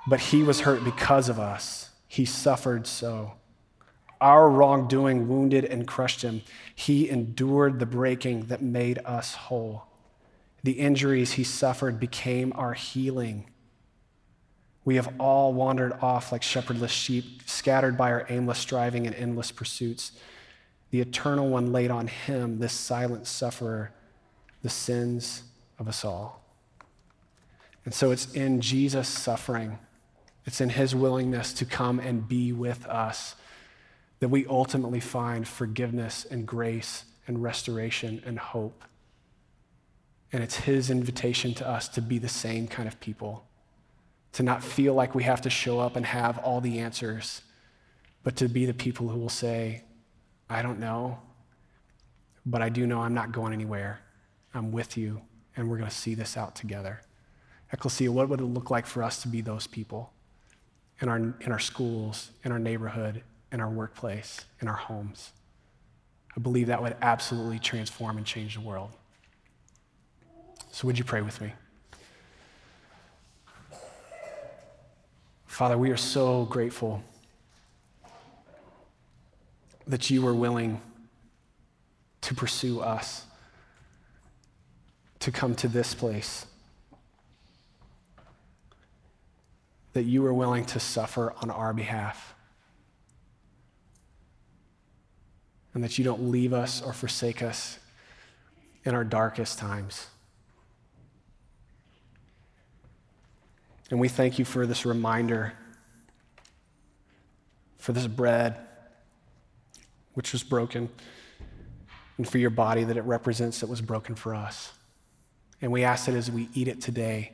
But 0.07 0.21
he 0.21 0.43
was 0.43 0.61
hurt 0.61 0.83
because 0.83 1.29
of 1.29 1.39
us. 1.39 1.91
He 2.09 2.25
suffered 2.25 2.87
so. 2.87 3.35
Our 4.19 4.49
wrongdoing 4.49 5.29
wounded 5.29 5.67
and 5.67 5.87
crushed 5.87 6.23
him. 6.23 6.41
He 6.75 7.11
endured 7.11 7.81
the 7.81 7.85
breaking 7.85 8.47
that 8.47 8.63
made 8.63 8.99
us 9.05 9.35
whole. 9.35 9.89
The 10.63 10.73
injuries 10.73 11.33
he 11.33 11.45
suffered 11.45 11.99
became 11.99 12.53
our 12.55 12.75
healing. 12.75 13.51
We 14.85 14.97
have 14.97 15.15
all 15.19 15.53
wandered 15.53 15.93
off 16.01 16.33
like 16.33 16.43
shepherdless 16.43 16.91
sheep, 16.91 17.43
scattered 17.47 17.97
by 17.97 18.11
our 18.13 18.27
aimless 18.29 18.59
striving 18.59 19.07
and 19.07 19.15
endless 19.15 19.51
pursuits 19.51 20.13
the 20.93 21.01
eternal 21.01 21.49
one 21.49 21.73
laid 21.73 21.91
on 21.91 22.07
him, 22.07 22.59
this 22.59 22.75
silent 22.75 23.27
sufferer, 23.27 23.93
the 24.63 24.69
sins 24.69 25.43
of 25.79 25.89
us 25.89 26.05
all. 26.05 26.45
And 27.87 27.93
so 27.93 28.11
it's 28.13 28.31
in 28.35 28.61
Jesus' 28.61 29.09
suffering, 29.09 29.79
it's 30.45 30.61
in 30.61 30.69
his 30.69 30.95
willingness 30.95 31.55
to 31.55 31.65
come 31.65 31.99
and 31.99 32.29
be 32.29 32.53
with 32.53 32.87
us 32.87 33.35
that 34.21 34.29
we 34.29 34.47
ultimately 34.47 35.01
find 35.01 35.49
forgiveness 35.49 36.27
and 36.31 36.47
grace 36.47 37.07
and 37.27 37.43
restoration 37.43 38.23
and 38.27 38.39
hope. 38.39 38.85
And 40.33 40.43
it's 40.43 40.57
his 40.57 40.91
invitation 40.91 41.53
to 41.55 41.69
us 41.69 41.89
to 41.91 42.01
be 42.01 42.19
the 42.19 42.29
same 42.29 42.67
kind 42.67 42.89
of 42.89 42.99
people, 43.01 43.45
to 44.33 44.43
not 44.43 44.65
feel 44.65 44.95
like 44.95 45.15
we 45.15 45.25
have 45.25 45.43
to 45.43 45.51
show 45.51 45.79
up 45.79 45.95
and 45.95 46.07
have 46.07 46.39
all 46.39 46.61
the 46.61 46.79
answers, 46.79 47.43
but 48.23 48.37
to 48.37 48.49
be 48.49 48.65
the 48.65 48.75
people 48.75 49.09
who 49.09 49.19
will 49.19 49.29
say, 49.29 49.83
I 50.49 50.63
don't 50.63 50.81
know, 50.81 51.19
but 52.47 52.63
I 52.63 52.69
do 52.69 52.87
know 52.87 53.01
I'm 53.01 53.15
not 53.15 53.33
going 53.33 53.53
anywhere. 53.53 54.01
I'm 54.55 54.73
with 54.73 54.97
you, 54.97 55.21
and 55.57 55.69
we're 55.69 55.79
going 55.79 55.91
to 55.91 55.95
see 55.95 56.15
this 56.15 56.37
out 56.37 56.55
together. 56.55 57.03
Ecclesia, 57.73 58.11
what 58.11 58.29
would 58.29 58.41
it 58.41 58.45
look 58.45 58.71
like 58.71 58.87
for 58.87 59.03
us 59.03 59.23
to 59.23 59.29
be 59.29 59.41
those 59.41 59.67
people 59.67 60.13
in 61.01 61.09
our, 61.09 61.17
in 61.17 61.53
our 61.53 61.59
schools, 61.59 62.31
in 62.45 62.53
our 62.53 62.59
neighborhood, 62.59 63.23
in 63.51 63.61
our 63.61 63.71
workplace, 63.71 64.45
in 64.61 64.69
our 64.69 64.77
homes? 64.77 65.33
I 66.37 66.41
believe 66.41 66.69
that 66.69 66.83
would 66.83 66.97
absolutely 67.03 67.59
transform 67.59 68.17
and 68.17 68.27
change 68.27 68.55
the 68.55 68.61
world. 68.61 68.91
So, 70.73 70.87
would 70.87 70.99
you 70.99 71.05
pray 71.05 71.21
with 71.21 71.39
me? 71.43 71.53
Father, 75.45 75.77
we 75.77 75.91
are 75.91 75.99
so 75.99 76.47
grateful 76.47 77.05
that 79.87 80.09
you 80.09 80.23
were 80.23 80.35
willing 80.35 80.81
to 82.23 82.35
pursue 82.35 82.81
us, 82.81 83.27
to 85.21 85.31
come 85.31 85.55
to 85.57 85.69
this 85.69 85.95
place, 85.95 86.47
that 89.93 90.05
you 90.05 90.23
were 90.23 90.33
willing 90.33 90.65
to 90.65 90.81
suffer 90.81 91.35
on 91.43 91.51
our 91.51 91.75
behalf, 91.75 92.35
and 95.75 95.85
that 95.85 95.99
you 95.99 96.05
don't 96.05 96.31
leave 96.31 96.55
us 96.55 96.81
or 96.81 96.95
forsake 96.95 97.43
us 97.43 97.79
in 98.87 98.95
our 98.95 99.05
darkest 99.05 99.59
times. 99.59 100.07
And 103.93 104.01
we 104.01 104.09
thank 104.09 104.39
you 104.39 104.47
for 104.47 104.67
this 104.67 104.87
reminder, 104.87 105.53
for 107.77 107.93
this 107.93 108.07
bread 108.07 108.57
which 110.15 110.33
was 110.33 110.43
broken, 110.43 110.89
and 112.17 112.27
for 112.27 112.39
your 112.39 112.49
body 112.49 112.85
that 112.85 112.97
it 112.97 113.03
represents 113.03 113.61
that 113.61 113.69
was 113.69 113.83
broken 113.83 114.15
for 114.15 114.35
us. 114.35 114.73
And 115.61 115.71
we 115.71 115.85
ask 115.85 116.07
that 116.07 116.15
as 116.15 116.31
we 116.31 116.49
eat 116.55 116.69
it 116.69 116.81
today, 116.81 117.33